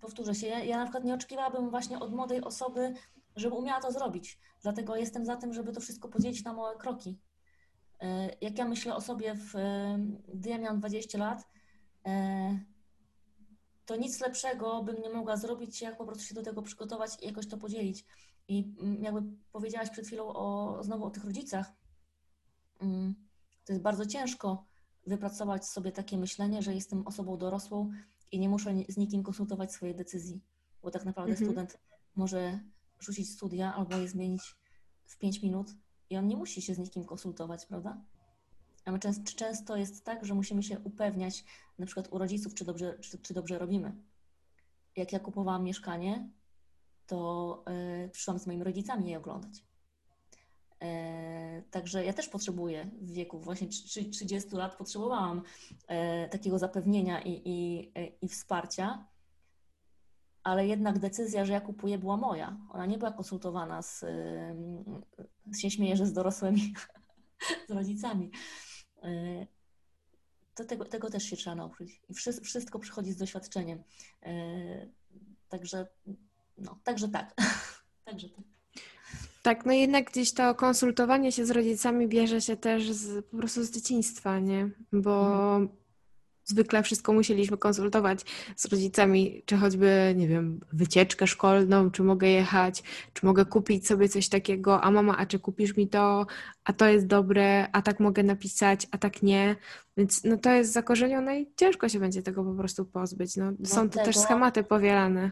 Powtórzę 0.00 0.34
się, 0.34 0.46
ja, 0.46 0.64
ja 0.64 0.76
na 0.76 0.84
przykład 0.84 1.04
nie 1.04 1.14
oczekiwałabym 1.14 1.70
właśnie 1.70 1.98
od 2.00 2.12
młodej 2.14 2.40
osoby, 2.40 2.94
żeby 3.36 3.54
umiała 3.54 3.80
to 3.80 3.92
zrobić. 3.92 4.38
Dlatego 4.62 4.96
jestem 4.96 5.26
za 5.26 5.36
tym, 5.36 5.52
żeby 5.54 5.72
to 5.72 5.80
wszystko 5.80 6.08
podzielić 6.08 6.44
na 6.44 6.52
małe 6.52 6.76
kroki. 6.76 7.18
E, 8.00 8.30
Jak 8.40 8.58
ja 8.58 8.68
myślę 8.68 8.94
o 8.94 9.00
sobie, 9.00 9.34
w, 9.34 9.52
gdy 10.34 10.50
ja 10.50 10.58
miałam 10.58 10.78
20 10.78 11.18
lat, 11.18 11.48
e, 12.06 12.58
to 13.86 13.96
nic 13.96 14.20
lepszego 14.20 14.82
bym 14.82 15.02
nie 15.02 15.10
mogła 15.10 15.36
zrobić, 15.36 15.82
jak 15.82 15.96
po 15.96 16.04
prostu 16.06 16.24
się 16.24 16.34
do 16.34 16.42
tego 16.42 16.62
przygotować 16.62 17.10
i 17.22 17.26
jakoś 17.26 17.48
to 17.48 17.58
podzielić. 17.58 18.04
I 18.48 18.74
mm, 18.80 19.02
jakby 19.02 19.22
powiedziałaś 19.52 19.90
przed 19.90 20.06
chwilą 20.06 20.26
o, 20.26 20.78
znowu 20.82 21.04
o 21.04 21.10
tych 21.10 21.24
rodzicach, 21.24 21.72
mm, 22.80 23.14
to 23.64 23.72
jest 23.72 23.82
bardzo 23.82 24.06
ciężko 24.06 24.64
wypracować 25.06 25.66
sobie 25.66 25.92
takie 25.92 26.18
myślenie, 26.18 26.62
że 26.62 26.74
jestem 26.74 27.06
osobą 27.06 27.38
dorosłą 27.38 27.90
i 28.32 28.38
nie 28.38 28.48
muszę 28.48 28.74
z 28.88 28.96
nikim 28.96 29.22
konsultować 29.22 29.72
swojej 29.72 29.94
decyzji, 29.94 30.40
bo 30.82 30.90
tak 30.90 31.04
naprawdę 31.04 31.32
Mhm. 31.32 31.50
student 31.50 31.78
może 32.16 32.60
rzucić 33.00 33.30
studia 33.30 33.74
albo 33.74 33.96
je 33.96 34.08
zmienić 34.08 34.56
w 35.06 35.18
5 35.18 35.42
minut 35.42 35.70
i 36.10 36.16
on 36.16 36.26
nie 36.26 36.36
musi 36.36 36.62
się 36.62 36.74
z 36.74 36.78
nikim 36.78 37.04
konsultować, 37.04 37.66
prawda? 37.66 38.04
A 38.84 38.92
my 38.92 38.98
często, 38.98 39.32
często 39.36 39.76
jest 39.76 40.04
tak, 40.04 40.24
że 40.24 40.34
musimy 40.34 40.62
się 40.62 40.78
upewniać, 40.78 41.44
na 41.78 41.86
przykład 41.86 42.12
u 42.12 42.18
rodziców, 42.18 42.54
czy 42.54 42.64
dobrze, 42.64 42.98
czy, 42.98 43.18
czy 43.18 43.34
dobrze 43.34 43.58
robimy. 43.58 43.92
Jak 44.96 45.12
ja 45.12 45.20
kupowałam 45.20 45.64
mieszkanie, 45.64 46.30
to 47.06 47.64
y, 48.06 48.08
przyszłam 48.08 48.38
z 48.38 48.46
moimi 48.46 48.64
rodzicami 48.64 49.10
je 49.10 49.18
oglądać. 49.18 49.67
E, 50.82 51.62
Także 51.70 52.04
ja 52.04 52.12
też 52.12 52.28
potrzebuję 52.28 52.90
w 53.00 53.12
wieku 53.12 53.40
właśnie 53.40 53.68
trzy- 53.68 54.10
30 54.10 54.50
lat 54.56 54.76
potrzebowałam 54.76 55.42
e, 55.86 56.28
takiego 56.28 56.58
zapewnienia 56.58 57.22
i, 57.22 57.42
i, 57.44 57.90
e, 57.94 58.06
i 58.06 58.28
wsparcia, 58.28 59.06
ale 60.42 60.66
jednak 60.66 60.98
decyzja, 60.98 61.44
że 61.44 61.52
ja 61.52 61.60
kupuję, 61.60 61.98
była 61.98 62.16
moja. 62.16 62.56
Ona 62.70 62.86
nie 62.86 62.98
była 62.98 63.12
konsultowana 63.12 63.82
z, 63.82 64.02
ym, 64.02 64.84
się 65.56 65.70
śmieję, 65.70 65.96
że 65.96 66.06
z 66.06 66.12
dorosłymi, 66.12 66.74
z 67.68 67.70
rodzicami. 67.70 68.30
E, 69.02 69.46
to 70.54 70.64
tego, 70.64 70.84
tego 70.84 71.10
też 71.10 71.22
się 71.22 71.36
trzeba 71.36 71.56
nauczyć. 71.56 72.02
I 72.08 72.14
wszystko 72.42 72.78
przychodzi 72.78 73.12
z 73.12 73.16
doświadczeniem. 73.16 73.82
Także, 75.48 75.86
no, 76.58 76.78
także 76.84 77.08
tak. 77.08 77.34
także 78.04 78.28
tak. 78.28 78.57
Tak, 79.42 79.66
no 79.66 79.72
jednak 79.72 80.10
gdzieś 80.10 80.32
to 80.32 80.54
konsultowanie 80.54 81.32
się 81.32 81.46
z 81.46 81.50
rodzicami 81.50 82.08
bierze 82.08 82.40
się 82.40 82.56
też 82.56 82.92
z, 82.92 83.24
po 83.24 83.36
prostu 83.36 83.64
z 83.64 83.70
dzieciństwa, 83.70 84.38
nie? 84.38 84.70
Bo 84.92 85.26
mhm. 85.56 85.68
zwykle 86.44 86.82
wszystko 86.82 87.12
musieliśmy 87.12 87.56
konsultować 87.56 88.20
z 88.56 88.64
rodzicami, 88.64 89.42
czy 89.46 89.56
choćby, 89.56 90.14
nie 90.16 90.28
wiem, 90.28 90.60
wycieczkę 90.72 91.26
szkolną, 91.26 91.90
czy 91.90 92.02
mogę 92.02 92.28
jechać, 92.28 92.82
czy 93.12 93.26
mogę 93.26 93.44
kupić 93.44 93.86
sobie 93.86 94.08
coś 94.08 94.28
takiego, 94.28 94.80
a 94.80 94.90
mama, 94.90 95.16
a 95.16 95.26
czy 95.26 95.38
kupisz 95.38 95.76
mi 95.76 95.88
to, 95.88 96.26
a 96.64 96.72
to 96.72 96.86
jest 96.86 97.06
dobre, 97.06 97.68
a 97.72 97.82
tak 97.82 98.00
mogę 98.00 98.22
napisać, 98.22 98.86
a 98.90 98.98
tak 98.98 99.22
nie. 99.22 99.56
Więc 99.96 100.24
no 100.24 100.36
to 100.36 100.50
jest 100.50 100.72
zakorzenione 100.72 101.40
i 101.40 101.50
ciężko 101.56 101.88
się 101.88 102.00
będzie 102.00 102.22
tego 102.22 102.44
po 102.44 102.54
prostu 102.54 102.84
pozbyć. 102.84 103.36
No, 103.36 103.52
no 103.58 103.66
są 103.66 103.90
to 103.90 104.04
też 104.04 104.16
schematy 104.18 104.64
powielane 104.64 105.30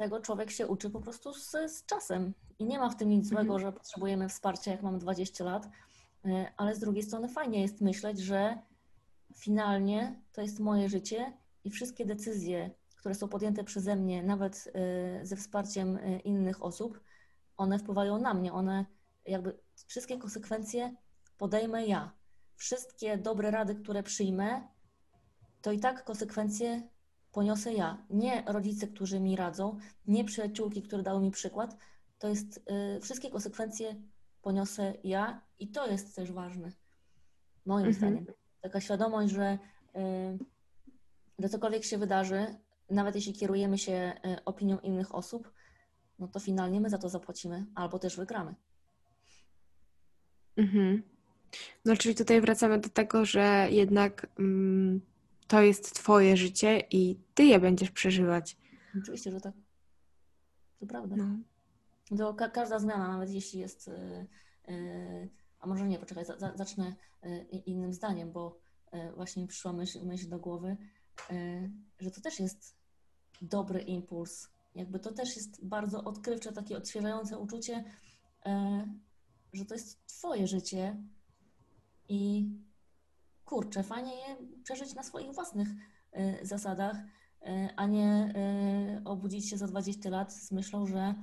tego 0.00 0.20
człowiek 0.20 0.50
się 0.50 0.66
uczy 0.66 0.90
po 0.90 1.00
prostu 1.00 1.34
z, 1.34 1.50
z 1.50 1.86
czasem. 1.86 2.34
I 2.58 2.64
nie 2.64 2.78
ma 2.78 2.90
w 2.90 2.96
tym 2.96 3.08
nic 3.08 3.28
złego, 3.28 3.54
mhm. 3.54 3.60
że 3.60 3.72
potrzebujemy 3.72 4.28
wsparcia, 4.28 4.70
jak 4.70 4.82
mamy 4.82 4.98
20 4.98 5.44
lat, 5.44 5.68
e, 6.24 6.52
ale 6.56 6.74
z 6.74 6.78
drugiej 6.78 7.02
strony 7.02 7.28
fajnie 7.28 7.62
jest 7.62 7.80
myśleć, 7.80 8.18
że 8.18 8.58
finalnie 9.34 10.22
to 10.32 10.42
jest 10.42 10.60
moje 10.60 10.88
życie 10.88 11.32
i 11.64 11.70
wszystkie 11.70 12.06
decyzje, 12.06 12.70
które 12.96 13.14
są 13.14 13.28
podjęte 13.28 13.64
przeze 13.64 13.96
mnie, 13.96 14.22
nawet 14.22 14.72
e, 14.74 15.26
ze 15.26 15.36
wsparciem 15.36 15.96
e, 15.96 16.18
innych 16.18 16.62
osób, 16.62 17.00
one 17.56 17.78
wpływają 17.78 18.18
na 18.18 18.34
mnie. 18.34 18.52
One 18.52 18.86
jakby 19.26 19.58
wszystkie 19.86 20.18
konsekwencje 20.18 20.94
podejmę 21.38 21.86
ja. 21.86 22.12
Wszystkie 22.56 23.18
dobre 23.18 23.50
rady, 23.50 23.74
które 23.74 24.02
przyjmę, 24.02 24.68
to 25.62 25.72
i 25.72 25.80
tak 25.80 26.04
konsekwencje 26.04 26.88
poniosę 27.32 27.74
ja. 27.74 28.06
Nie 28.10 28.42
rodzice, 28.46 28.86
którzy 28.86 29.20
mi 29.20 29.36
radzą, 29.36 29.78
nie 30.06 30.24
przyjaciółki, 30.24 30.82
które 30.82 31.02
dały 31.02 31.22
mi 31.22 31.30
przykład. 31.30 31.76
To 32.18 32.28
jest, 32.28 32.70
y, 32.96 33.00
wszystkie 33.00 33.30
konsekwencje 33.30 33.96
poniosę 34.42 34.94
ja 35.04 35.40
i 35.58 35.68
to 35.68 35.86
jest 35.86 36.16
też 36.16 36.32
ważne, 36.32 36.72
moim 37.66 37.86
mhm. 37.86 37.94
zdaniem. 37.94 38.26
Taka 38.60 38.80
świadomość, 38.80 39.32
że 39.32 39.58
y, 41.42 41.48
cokolwiek 41.48 41.84
się 41.84 41.98
wydarzy, 41.98 42.46
nawet 42.90 43.14
jeśli 43.14 43.32
kierujemy 43.32 43.78
się 43.78 44.12
y, 44.26 44.44
opinią 44.44 44.78
innych 44.78 45.14
osób, 45.14 45.52
no 46.18 46.28
to 46.28 46.40
finalnie 46.40 46.80
my 46.80 46.90
za 46.90 46.98
to 46.98 47.08
zapłacimy 47.08 47.66
albo 47.74 47.98
też 47.98 48.16
wygramy. 48.16 48.54
Mhm. 50.56 51.02
No, 51.84 51.96
czyli 51.96 52.14
tutaj 52.14 52.40
wracamy 52.40 52.78
do 52.78 52.88
tego, 52.88 53.24
że 53.24 53.68
jednak 53.70 54.26
mm, 54.38 55.00
to 55.50 55.62
jest 55.62 55.94
Twoje 55.94 56.36
życie 56.36 56.82
i 56.90 57.16
Ty 57.34 57.44
je 57.44 57.60
będziesz 57.60 57.90
przeżywać. 57.90 58.56
Oczywiście, 59.02 59.30
że 59.30 59.40
tak. 59.40 59.54
To 60.80 60.86
prawda. 60.86 61.16
No. 61.16 61.38
To 62.18 62.34
ka 62.34 62.48
każda 62.48 62.78
zmiana, 62.78 63.08
nawet 63.08 63.30
jeśli 63.30 63.60
jest. 63.60 63.86
Yy, 63.88 64.74
yy, 64.74 65.28
a 65.60 65.66
może 65.66 65.88
nie, 65.88 65.98
poczekaj, 65.98 66.24
za, 66.24 66.38
za, 66.38 66.56
zacznę 66.56 66.94
yy, 67.22 67.44
innym 67.66 67.92
zdaniem, 67.92 68.32
bo 68.32 68.60
właśnie 69.16 69.42
mi 69.42 69.48
przyszła 69.48 69.72
myśl, 69.72 70.06
myśl 70.06 70.28
do 70.28 70.38
głowy, 70.38 70.76
że 72.00 72.10
to 72.10 72.20
też 72.20 72.40
jest 72.40 72.76
dobry 73.42 73.80
impuls. 73.80 74.48
Jakby 74.74 74.98
to 74.98 75.12
też 75.12 75.36
jest 75.36 75.64
bardzo 75.64 76.04
odkrywcze, 76.04 76.52
takie 76.52 76.76
odświeżające 76.76 77.38
uczucie, 77.38 77.84
że 79.52 79.64
to 79.64 79.74
jest 79.74 80.06
Twoje 80.06 80.46
życie 80.46 80.96
i 82.08 82.48
kurczę, 83.50 83.82
fajnie 83.82 84.12
je 84.14 84.36
przeżyć 84.64 84.94
na 84.94 85.02
swoich 85.02 85.32
własnych 85.32 85.68
y, 85.68 86.46
zasadach, 86.46 86.96
y, 86.96 87.68
a 87.76 87.86
nie 87.86 88.34
y, 89.00 89.04
obudzić 89.04 89.50
się 89.50 89.56
za 89.56 89.66
20 89.66 90.10
lat 90.10 90.32
z 90.32 90.52
myślą, 90.52 90.86
że 90.86 91.14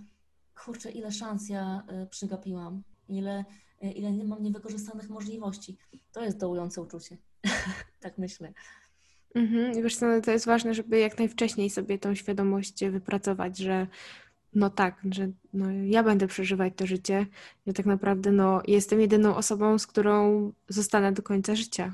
kurczę, 0.65 0.91
ile 0.91 1.11
szans 1.11 1.49
ja 1.49 1.83
przygapiłam, 2.09 2.83
ile, 3.09 3.45
ile 3.81 4.11
nie 4.11 4.23
mam 4.23 4.43
niewykorzystanych 4.43 5.09
możliwości. 5.09 5.77
To 6.11 6.23
jest 6.23 6.37
dołujące 6.37 6.81
uczucie. 6.81 7.17
tak 8.03 8.17
myślę. 8.17 8.53
Mhm. 9.35 9.83
Wiesz 9.83 9.95
co, 9.95 10.05
to 10.21 10.31
jest 10.31 10.45
ważne, 10.45 10.73
żeby 10.73 10.99
jak 10.99 11.19
najwcześniej 11.19 11.69
sobie 11.69 11.99
tą 11.99 12.15
świadomość 12.15 12.85
wypracować, 12.85 13.57
że 13.57 13.87
no 14.53 14.69
tak, 14.69 15.01
że 15.11 15.31
no, 15.53 15.71
ja 15.71 16.03
będę 16.03 16.27
przeżywać 16.27 16.73
to 16.75 16.87
życie, 16.87 17.25
że 17.67 17.73
tak 17.73 17.85
naprawdę 17.85 18.31
no, 18.31 18.61
jestem 18.67 19.01
jedyną 19.01 19.35
osobą, 19.35 19.79
z 19.79 19.87
którą 19.87 20.51
zostanę 20.69 21.11
do 21.11 21.23
końca 21.23 21.55
życia. 21.55 21.93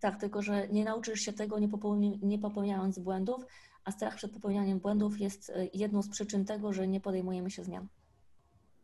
Tak, 0.00 0.20
tylko 0.20 0.42
że 0.42 0.68
nie 0.68 0.84
nauczysz 0.84 1.20
się 1.20 1.32
tego 1.32 1.58
nie, 1.58 1.68
popełni, 1.68 2.20
nie 2.22 2.38
popełniając 2.38 2.98
błędów, 2.98 3.46
a 3.84 3.92
strach 3.92 4.16
przed 4.16 4.32
popełnianiem 4.32 4.78
błędów 4.78 5.20
jest 5.20 5.50
e, 5.50 5.66
jedną 5.74 6.02
z 6.02 6.08
przyczyn 6.08 6.44
tego, 6.44 6.72
że 6.72 6.88
nie 6.88 7.00
podejmujemy 7.00 7.50
się 7.50 7.64
zmian. 7.64 7.88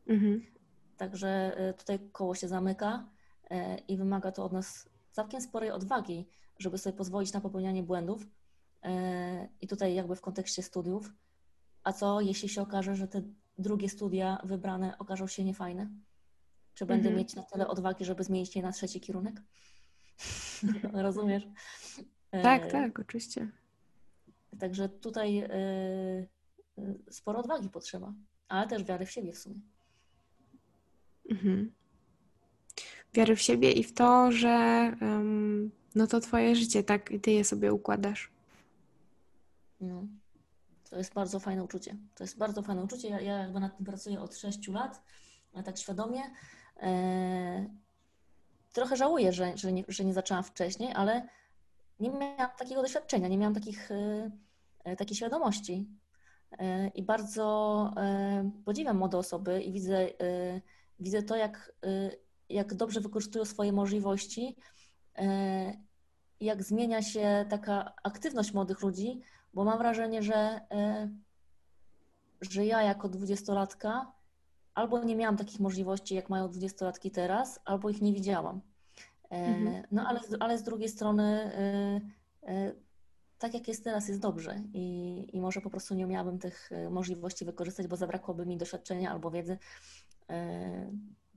Mhm. 0.07 0.43
Także 0.97 1.57
e, 1.57 1.75
tutaj 1.75 1.99
koło 2.13 2.35
się 2.35 2.49
zamyka 2.49 3.09
e, 3.51 3.79
i 3.79 3.97
wymaga 3.97 4.33
to 4.33 4.45
od 4.45 4.53
nas 4.53 4.89
całkiem 5.13 5.41
sporej 5.41 5.71
odwagi, 5.71 6.27
żeby 6.59 6.79
sobie 6.79 6.97
pozwolić 6.97 7.33
na 7.33 7.41
popełnianie 7.41 7.83
błędów. 7.83 8.27
I 9.61 9.69
tutaj 9.69 9.95
jakby 9.95 10.17
w 10.17 10.21
kontekście 10.21 10.63
studiów. 10.63 11.13
A 11.85 11.93
co 11.93 12.21
jeśli 12.21 12.49
się 12.49 12.63
okaże, 12.63 12.97
że 12.97 13.09
te 13.09 13.23
drugie 13.59 13.89
studia 13.89 14.39
wybrane 14.45 14.99
okażą 14.99 15.27
się 15.27 15.45
niefajne? 15.45 15.91
Czy 16.75 16.87
będę 16.87 17.09
mhm. 17.09 17.17
mieć 17.17 17.35
na 17.35 17.43
tyle 17.43 17.69
odwagi, 17.69 18.05
żeby 18.05 18.25
zmienić 18.25 18.57
je 18.57 18.63
na 18.63 18.73
trzeci 18.73 19.01
kierunek? 19.01 19.43
Rozumiesz? 20.93 21.45
Tak, 22.31 22.65
e, 22.65 22.71
tak, 22.71 22.99
oczywiście. 22.99 23.49
Także 24.59 24.89
tutaj 24.89 25.39
e, 25.39 25.49
e, 25.51 26.27
sporo 27.11 27.39
odwagi 27.39 27.69
potrzeba, 27.69 28.13
ale 28.49 28.69
też 28.69 28.85
wiary 28.85 29.07
w 29.07 29.11
siebie 29.11 29.33
w 29.33 29.39
sumie. 29.39 29.61
Mhm. 31.31 31.73
Wiary 33.15 33.37
w 33.37 33.43
siebie 33.43 33.73
i 33.73 33.85
w 33.85 33.95
to, 33.95 34.33
że 34.33 34.93
um, 35.01 35.71
no 35.95 36.07
to 36.07 36.21
twoje 36.21 36.57
życie, 36.57 36.83
tak, 36.83 37.11
i 37.11 37.21
ty 37.21 37.31
je 37.31 37.45
sobie 37.45 37.73
układasz. 37.73 38.31
No. 39.81 40.07
To 40.91 40.99
jest 40.99 41.15
bardzo 41.15 41.41
fajne 41.41 41.65
uczucie. 41.65 41.97
To 42.15 42.25
jest 42.25 42.39
bardzo 42.39 42.63
fajne 42.63 42.85
uczucie. 42.85 43.09
Ja, 43.09 43.21
ja 43.21 43.39
jakby 43.39 43.61
nad 43.61 43.77
tym 43.77 43.87
pracuję 43.87 44.21
od 44.21 44.37
6 44.37 44.69
lat, 44.69 45.03
a 45.55 45.63
tak 45.63 45.79
świadomie. 45.79 46.23
Trochę 48.75 48.97
żałuję, 48.97 49.33
że, 49.33 49.57
że, 49.57 49.73
nie, 49.73 49.85
że 49.89 50.05
nie 50.05 50.15
zaczęłam 50.15 50.45
wcześniej, 50.45 50.93
ale 50.93 51.29
nie 52.01 52.11
miałam 52.11 52.51
takiego 52.59 52.83
doświadczenia, 52.83 53.29
nie 53.29 53.39
miałam 53.39 53.55
takich, 53.55 53.91
e, 53.91 54.31
e, 54.85 54.97
takiej 54.97 55.17
świadomości. 55.17 55.89
E, 56.59 56.89
I 56.89 57.03
bardzo 57.03 57.91
podziwiam 58.65 58.97
młode 58.97 59.19
osoby 59.19 59.63
i 59.63 59.73
widzę, 59.73 60.09
widzę 61.01 61.23
to, 61.23 61.37
jak, 61.37 61.75
jak 62.49 62.75
dobrze 62.75 63.01
wykorzystują 63.01 63.45
swoje 63.45 63.73
możliwości, 63.73 64.57
jak 66.41 66.63
zmienia 66.63 67.03
się 67.03 67.47
taka 67.51 67.95
aktywność 68.03 68.55
młodych 68.55 68.83
ludzi, 68.83 69.21
bo 69.55 69.65
mam 69.65 69.79
wrażenie, 69.79 70.23
że, 70.23 70.61
że 72.41 72.67
ja 72.67 72.83
jako 72.83 73.09
dwudziestolatka 73.09 74.13
albo 74.75 75.05
nie 75.05 75.17
miałam 75.17 75.37
takich 75.37 75.61
możliwości, 75.61 76.15
jak 76.15 76.31
mają 76.31 76.49
dwudziestolatki 76.49 77.11
teraz, 77.11 77.61
albo 77.65 77.91
ich 77.91 78.03
nie 78.03 78.13
widziałam. 78.13 78.61
E, 79.31 79.37
mhm. 79.37 79.85
No 79.91 80.09
ale, 80.09 80.21
ale 80.41 80.59
z 80.59 80.63
drugiej 80.63 80.89
strony, 80.89 81.23
e, 81.23 82.01
e, 82.43 82.73
tak 83.39 83.55
jak 83.55 83.69
jest 83.69 83.85
teraz, 83.85 84.09
jest 84.09 84.21
dobrze 84.21 84.63
i, 84.73 85.27
i 85.33 85.41
może 85.41 85.61
po 85.61 85.71
prostu 85.71 85.95
nie 85.95 86.07
miałabym 86.07 86.39
tych 86.39 86.71
możliwości 86.91 87.45
wykorzystać, 87.45 87.87
bo 87.87 87.97
zabrakłoby 87.97 88.47
mi 88.47 88.57
doświadczenia 88.57 89.11
albo 89.11 89.31
wiedzy, 89.31 89.59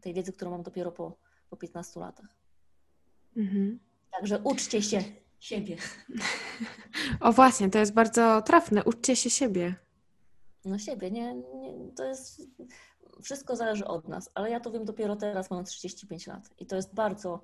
tej 0.01 0.13
wiedzy, 0.13 0.33
którą 0.33 0.51
mam 0.51 0.63
dopiero 0.63 0.91
po, 0.91 1.17
po 1.49 1.57
15 1.57 1.99
latach. 1.99 2.37
Mhm. 3.37 3.79
Także 4.11 4.39
uczcie 4.39 4.81
się 4.81 5.03
siebie. 5.39 5.77
O 7.19 7.31
właśnie, 7.33 7.69
to 7.69 7.79
jest 7.79 7.93
bardzo 7.93 8.41
trafne. 8.41 8.83
Uczcie 8.83 9.15
się 9.15 9.29
siebie. 9.29 9.75
No 10.65 10.77
siebie, 10.77 11.11
nie, 11.11 11.35
nie 11.35 11.91
to 11.95 12.05
jest 12.05 12.41
wszystko 13.21 13.55
zależy 13.55 13.85
od 13.85 14.07
nas, 14.07 14.31
ale 14.33 14.49
ja 14.49 14.59
to 14.59 14.71
wiem 14.71 14.85
dopiero 14.85 15.15
teraz, 15.15 15.49
mam 15.49 15.65
35 15.65 16.27
lat 16.27 16.49
i 16.59 16.65
to 16.65 16.75
jest 16.75 16.93
bardzo 16.93 17.41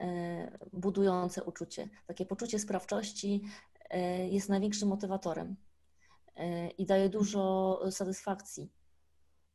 e, 0.00 0.58
budujące 0.72 1.44
uczucie. 1.44 1.88
Takie 2.06 2.26
poczucie 2.26 2.58
sprawczości 2.58 3.44
e, 3.90 4.28
jest 4.28 4.48
największym 4.48 4.88
motywatorem 4.88 5.56
e, 6.36 6.68
i 6.68 6.86
daje 6.86 7.08
dużo 7.08 7.80
satysfakcji. 7.90 8.72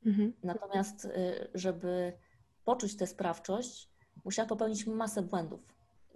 Mhm. 0.05 0.33
Natomiast, 0.43 1.07
żeby 1.53 2.13
poczuć 2.63 2.97
tę 2.97 3.07
sprawczość, 3.07 3.89
musiałam 4.25 4.49
popełnić 4.49 4.87
masę 4.87 5.21
błędów. 5.21 5.61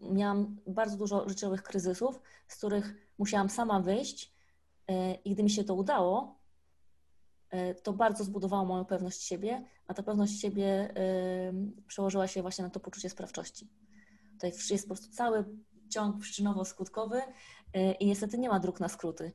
Miałam 0.01 0.57
bardzo 0.67 0.97
dużo 0.97 1.29
życiowych 1.29 1.63
kryzysów, 1.63 2.21
z 2.47 2.57
których 2.57 2.95
musiałam 3.17 3.49
sama 3.49 3.79
wyjść 3.79 4.33
i 5.25 5.33
gdy 5.33 5.43
mi 5.43 5.49
się 5.49 5.63
to 5.63 5.73
udało, 5.73 6.39
to 7.83 7.93
bardzo 7.93 8.23
zbudowało 8.23 8.65
moją 8.65 8.85
pewność 8.85 9.23
siebie, 9.23 9.65
a 9.87 9.93
ta 9.93 10.03
pewność 10.03 10.41
siebie 10.41 10.93
przełożyła 11.87 12.27
się 12.27 12.41
właśnie 12.41 12.63
na 12.63 12.69
to 12.69 12.79
poczucie 12.79 13.09
sprawczości. 13.09 13.69
Tutaj 14.31 14.51
jest 14.69 14.83
po 14.83 14.95
prostu 14.95 15.13
cały 15.13 15.45
ciąg 15.89 16.21
przyczynowo-skutkowy 16.21 17.21
i 17.99 18.05
niestety 18.05 18.37
nie 18.37 18.49
ma 18.49 18.59
dróg 18.59 18.79
na 18.79 18.89
skróty. 18.89 19.31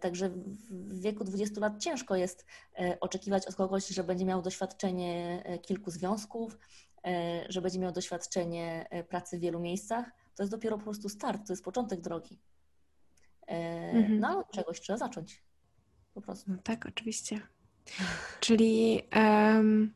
Także 0.00 0.30
w 0.70 1.00
wieku 1.00 1.24
20 1.24 1.60
lat 1.60 1.82
ciężko 1.82 2.16
jest 2.16 2.46
oczekiwać 3.00 3.46
od 3.46 3.54
kogoś, 3.54 3.86
że 3.88 4.04
będzie 4.04 4.24
miał 4.24 4.42
doświadczenie 4.42 5.42
kilku 5.62 5.90
związków, 5.90 6.58
że 7.48 7.62
będzie 7.62 7.78
miał 7.78 7.92
doświadczenie 7.92 8.88
pracy 9.08 9.38
w 9.38 9.40
wielu 9.40 9.60
miejscach. 9.60 10.10
To 10.34 10.42
jest 10.42 10.50
dopiero 10.50 10.78
po 10.78 10.84
prostu 10.84 11.08
start, 11.08 11.46
to 11.46 11.52
jest 11.52 11.64
początek 11.64 12.00
drogi. 12.00 12.40
Mhm. 13.46 14.20
No 14.20 14.28
ale 14.28 14.38
od 14.38 14.50
czegoś 14.50 14.80
trzeba 14.80 14.98
zacząć. 14.98 15.45
Po 16.16 16.22
prostu. 16.22 16.50
No 16.50 16.56
tak, 16.62 16.86
oczywiście. 16.86 17.40
Czyli 18.40 19.02
um, 19.16 19.94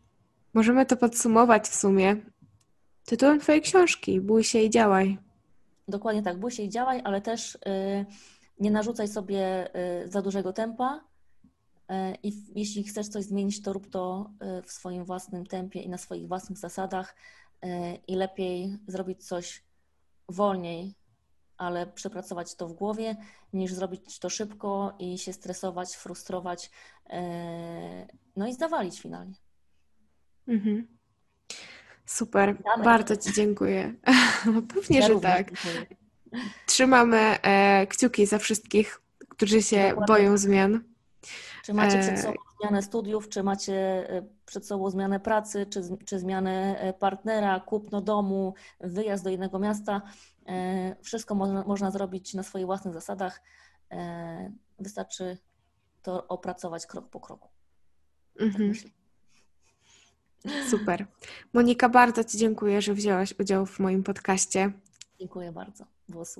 możemy 0.54 0.86
to 0.86 0.96
podsumować 0.96 1.68
w 1.68 1.74
sumie 1.74 2.16
tytułem 3.04 3.40
Twojej 3.40 3.62
książki 3.62 4.20
Bój 4.20 4.44
się 4.44 4.58
i 4.58 4.70
działaj. 4.70 5.18
Dokładnie 5.88 6.22
tak, 6.22 6.38
bój 6.38 6.50
się 6.50 6.62
i 6.62 6.68
działaj, 6.68 7.00
ale 7.04 7.20
też 7.20 7.54
y, 7.54 7.58
nie 8.60 8.70
narzucaj 8.70 9.08
sobie 9.08 9.70
y, 10.04 10.08
za 10.08 10.22
dużego 10.22 10.52
tempa 10.52 11.00
y, 11.00 11.94
i 12.22 12.32
jeśli 12.54 12.84
chcesz 12.84 13.08
coś 13.08 13.24
zmienić, 13.24 13.62
to 13.62 13.72
rób 13.72 13.90
to 13.90 14.30
y, 14.58 14.62
w 14.62 14.72
swoim 14.72 15.04
własnym 15.04 15.46
tempie 15.46 15.80
i 15.80 15.88
na 15.88 15.98
swoich 15.98 16.28
własnych 16.28 16.58
zasadach 16.58 17.16
y, 17.64 17.68
i 18.06 18.16
lepiej 18.16 18.78
zrobić 18.86 19.26
coś 19.26 19.64
wolniej, 20.28 20.94
ale 21.61 21.86
przepracować 21.86 22.54
to 22.54 22.68
w 22.68 22.72
głowie, 22.72 23.16
niż 23.52 23.72
zrobić 23.72 24.18
to 24.18 24.30
szybko 24.30 24.96
i 24.98 25.18
się 25.18 25.32
stresować, 25.32 25.96
frustrować, 25.96 26.70
e, 27.11 28.06
no 28.36 28.46
i 28.46 28.52
zdawalić 28.52 29.00
finalnie. 29.00 29.34
Mhm. 30.48 30.86
Super, 32.06 32.62
Damy. 32.62 32.84
bardzo 32.84 33.16
Ci 33.16 33.32
dziękuję. 33.32 33.94
No 34.46 34.62
pewnie, 34.62 34.98
ja 34.98 35.06
że 35.06 35.20
tak. 35.20 35.46
Dziękuję. 35.46 35.86
Trzymamy 36.66 37.18
e, 37.42 37.86
kciuki 37.86 38.26
za 38.26 38.38
wszystkich, 38.38 39.02
którzy 39.28 39.62
się 39.62 39.88
Dokładnie. 39.88 40.06
boją 40.06 40.38
zmian. 40.38 40.89
Czy 41.64 41.74
macie 41.74 41.98
przed 41.98 42.14
e, 42.14 42.22
sobą 42.22 42.36
zmianę 42.60 42.82
studiów, 42.82 43.28
czy 43.28 43.42
macie 43.42 43.74
e, 44.10 44.22
przed 44.46 44.66
sobą 44.66 44.90
zmianę 44.90 45.20
pracy, 45.20 45.66
czy, 45.66 45.82
czy 46.04 46.18
zmianę 46.18 46.94
partnera, 46.98 47.60
kupno 47.60 48.00
domu, 48.00 48.54
wyjazd 48.80 49.24
do 49.24 49.30
innego 49.30 49.58
miasta? 49.58 50.02
E, 50.46 50.96
wszystko 51.02 51.34
można, 51.34 51.64
można 51.64 51.90
zrobić 51.90 52.34
na 52.34 52.42
swoich 52.42 52.66
własnych 52.66 52.94
zasadach. 52.94 53.42
E, 53.90 54.52
wystarczy 54.78 55.38
to 56.02 56.28
opracować 56.28 56.86
krok 56.86 57.10
po 57.10 57.20
kroku. 57.20 57.48
Tak 58.38 58.46
mhm. 58.46 58.74
Super. 60.70 61.06
Monika, 61.52 61.88
bardzo 61.88 62.24
Ci 62.24 62.38
dziękuję, 62.38 62.82
że 62.82 62.94
wzięłaś 62.94 63.34
udział 63.38 63.66
w 63.66 63.78
moim 63.78 64.02
podcaście. 64.02 64.72
Dziękuję 65.18 65.52
bardzo. 65.52 65.84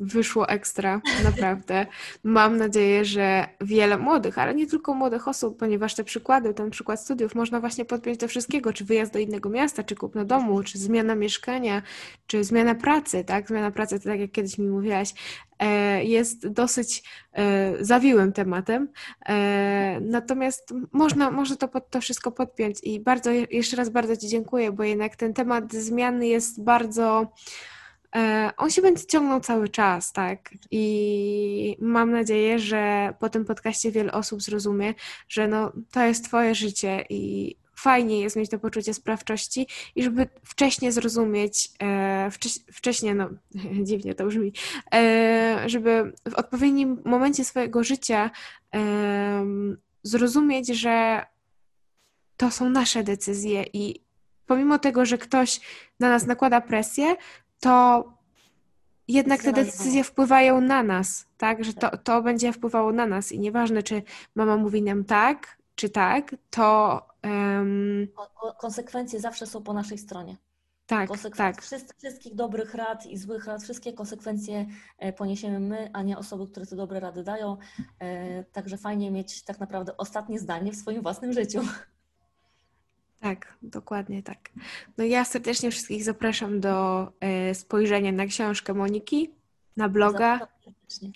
Wyszło 0.01 0.49
ekstra, 0.49 1.01
naprawdę. 1.25 1.87
Mam 2.25 2.57
nadzieję, 2.57 3.05
że 3.05 3.49
wiele 3.61 3.99
młodych, 3.99 4.39
ale 4.39 4.55
nie 4.55 4.67
tylko 4.67 4.95
młodych 4.95 5.29
osób, 5.29 5.59
ponieważ 5.59 5.95
te 5.95 6.05
przykłady, 6.05 6.55
ten 6.55 6.71
przykład 6.71 7.01
studiów 7.01 7.35
można 7.35 7.61
właśnie 7.61 7.85
podpiąć 7.85 8.19
do 8.19 8.29
wszystkiego, 8.29 8.73
czy 8.73 8.85
wyjazd 8.85 9.13
do 9.13 9.19
innego 9.19 9.49
miasta, 9.49 9.83
czy 9.83 9.95
kupno 9.95 10.25
domu, 10.25 10.63
czy 10.63 10.79
zmiana 10.79 11.15
mieszkania, 11.15 11.83
czy 12.27 12.45
zmiana 12.45 12.75
pracy, 12.75 13.25
tak? 13.25 13.49
Zmiana 13.49 13.71
pracy, 13.71 14.01
to 14.01 14.09
tak 14.09 14.21
jak 14.21 14.33
kiedyś 14.33 14.59
mi 14.59 14.69
mówiłaś, 14.69 15.15
e, 15.59 16.05
jest 16.05 16.49
dosyć 16.49 17.03
e, 17.33 17.85
zawiłym 17.85 18.33
tematem. 18.33 18.89
E, 19.29 19.99
natomiast 20.01 20.75
można, 20.93 21.31
można 21.31 21.57
to, 21.57 21.69
pod, 21.69 21.91
to 21.91 22.01
wszystko 22.01 22.33
podpiąć 22.33 22.79
i 22.83 23.01
bardzo, 23.01 23.31
jeszcze 23.51 23.77
raz 23.77 23.89
bardzo 23.89 24.17
Ci 24.17 24.29
dziękuję, 24.29 24.73
bo 24.73 24.85
jednak 24.85 25.17
ten 25.17 25.35
temat 25.35 25.73
zmiany 25.73 26.27
jest 26.27 26.65
bardzo 26.65 27.33
on 28.57 28.71
się 28.71 28.83
będzie 28.83 29.07
ciągnął 29.07 29.41
cały 29.41 29.69
czas, 29.69 30.13
tak? 30.13 30.51
I 30.71 31.77
mam 31.81 32.11
nadzieję, 32.11 32.59
że 32.59 33.15
po 33.19 33.29
tym 33.29 33.45
podcaście 33.45 33.91
wiele 33.91 34.13
osób 34.13 34.43
zrozumie, 34.43 34.95
że 35.29 35.49
no, 35.49 35.73
to 35.91 36.03
jest 36.03 36.25
Twoje 36.25 36.55
życie 36.55 37.05
i 37.11 37.57
fajnie 37.81 38.21
jest 38.21 38.37
mieć 38.37 38.51
to 38.51 38.59
poczucie 38.59 38.95
sprawczości 38.95 39.67
i 39.95 40.03
żeby 40.03 40.29
wcześniej 40.45 40.93
zrozumieć, 40.93 41.71
e, 41.83 42.31
wcześniej, 42.73 43.15
no 43.15 43.31
dziwnie 43.89 44.15
to 44.15 44.27
brzmi, 44.27 44.53
e, 44.95 45.63
żeby 45.67 46.13
w 46.31 46.35
odpowiednim 46.35 47.03
momencie 47.05 47.45
swojego 47.45 47.85
życia 47.85 48.31
e, 48.75 49.45
zrozumieć, 50.03 50.69
że 50.69 51.27
to 52.37 52.51
są 52.51 52.71
nasze 52.71 53.03
decyzje 53.03 53.65
i 53.73 54.05
pomimo 54.47 54.79
tego, 54.79 55.07
że 55.07 55.19
ktoś 55.19 55.61
na 56.01 56.09
nas 56.09 56.27
nakłada 56.27 56.61
presję, 56.61 57.17
to 57.61 58.05
jednak 59.09 59.43
te 59.43 59.53
decyzje 59.53 60.05
wpływają 60.05 60.61
na 60.61 60.83
nas, 60.83 61.27
tak? 61.39 61.65
Że 61.65 61.75
to, 61.75 61.97
to 61.97 62.23
będzie 62.23 62.53
wpływało 62.53 62.93
na 62.93 63.07
nas 63.07 63.33
i 63.33 63.41
nieważne, 63.41 63.83
czy 63.83 64.03
mama 64.35 64.57
mówi 64.57 64.83
nam 64.83 65.05
tak, 65.05 65.59
czy 65.75 65.91
tak, 65.91 66.37
to. 66.51 67.03
Um... 67.25 68.09
Konsekwencje 68.59 69.21
zawsze 69.21 69.47
są 69.47 69.63
po 69.63 69.73
naszej 69.73 69.99
stronie. 69.99 70.37
Tak, 70.87 71.11
tak. 71.37 71.63
Wszystkich 71.99 72.35
dobrych 72.35 72.75
rad 72.75 73.07
i 73.07 73.17
złych 73.17 73.47
rad, 73.47 73.63
wszystkie 73.63 73.93
konsekwencje 73.93 74.67
e, 74.99 75.13
poniesiemy 75.13 75.61
my, 75.61 75.91
a 75.93 76.03
nie 76.03 76.19
osoby, 76.19 76.47
które 76.47 76.67
te 76.67 76.77
dobre 76.77 77.01
rady 77.01 77.23
dają. 77.23 77.57
E, 77.99 78.45
także 78.45 78.77
fajnie 78.77 79.11
mieć 79.11 79.45
tak 79.45 79.61
naprawdę 79.61 79.97
ostatnie 79.97 80.39
zdanie 80.39 80.73
w 80.73 80.77
swoim 80.77 81.03
własnym 81.03 81.33
życiu. 81.33 81.61
Tak, 83.21 83.57
dokładnie 83.63 84.23
tak. 84.23 84.51
No 84.99 85.05
ja 85.05 85.25
serdecznie 85.25 85.71
wszystkich 85.71 86.05
zapraszam 86.05 86.61
do 86.61 87.07
e, 87.21 87.55
spojrzenia 87.55 88.13
na 88.13 88.27
książkę 88.27 88.75
Moniki, 88.75 89.31
na 89.77 89.89
bloga 89.89 90.49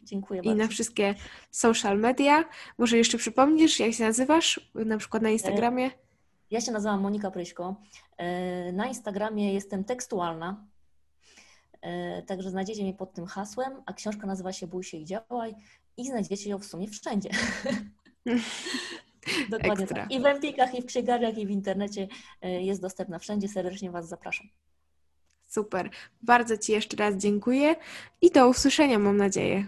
Dziękuję 0.05 0.41
i 0.45 0.55
na 0.55 0.69
wszystkie 0.69 1.15
social 1.51 1.99
media. 1.99 2.45
Może 2.79 2.97
jeszcze 2.97 3.19
przypomnisz, 3.19 3.81
jak 3.81 3.93
się 3.93 4.05
nazywasz, 4.05 4.71
na 4.75 4.99
przykład 4.99 5.23
na 5.23 5.31
Instagramie? 5.31 5.91
Ja 6.51 6.61
się 6.61 6.73
nazywam 6.73 7.01
Monika 7.01 7.31
Pryśko. 7.31 7.75
E, 8.17 8.73
na 8.73 8.87
Instagramie 8.87 9.55
jestem 9.55 9.85
tekstualna, 9.85 10.67
e, 11.81 12.23
także 12.23 12.51
znajdziecie 12.51 12.83
mnie 12.83 12.95
pod 12.95 13.15
tym 13.15 13.27
hasłem, 13.27 13.73
a 13.87 13.93
książka 13.93 14.27
nazywa 14.27 14.53
się 14.53 14.67
Bój 14.67 14.85
się 14.85 14.97
i 14.97 15.05
działaj 15.05 15.55
i 15.97 16.07
znajdziecie 16.07 16.51
ją 16.51 16.59
w 16.59 16.65
sumie 16.65 16.89
wszędzie. 16.89 17.31
Dokładnie 19.51 19.87
tak. 19.87 20.11
I 20.11 20.21
w 20.21 20.27
Empikach, 20.27 20.75
i 20.75 20.83
w 20.83 20.87
księgarniach, 20.87 21.39
i 21.39 21.47
w 21.47 21.51
internecie 21.51 22.09
e, 22.43 22.63
jest 22.63 22.83
dostępna 22.83 23.19
wszędzie. 23.19 23.49
Serdecznie 23.49 23.91
Was 23.91 24.09
zapraszam. 24.09 24.47
Super. 25.47 25.91
Bardzo 26.23 26.59
Ci 26.59 26.73
jeszcze 26.73 26.97
raz 26.97 27.15
dziękuję 27.17 27.77
i 28.21 28.31
do 28.31 28.49
usłyszenia, 28.49 28.99
mam 28.99 29.17
nadzieję. 29.17 29.67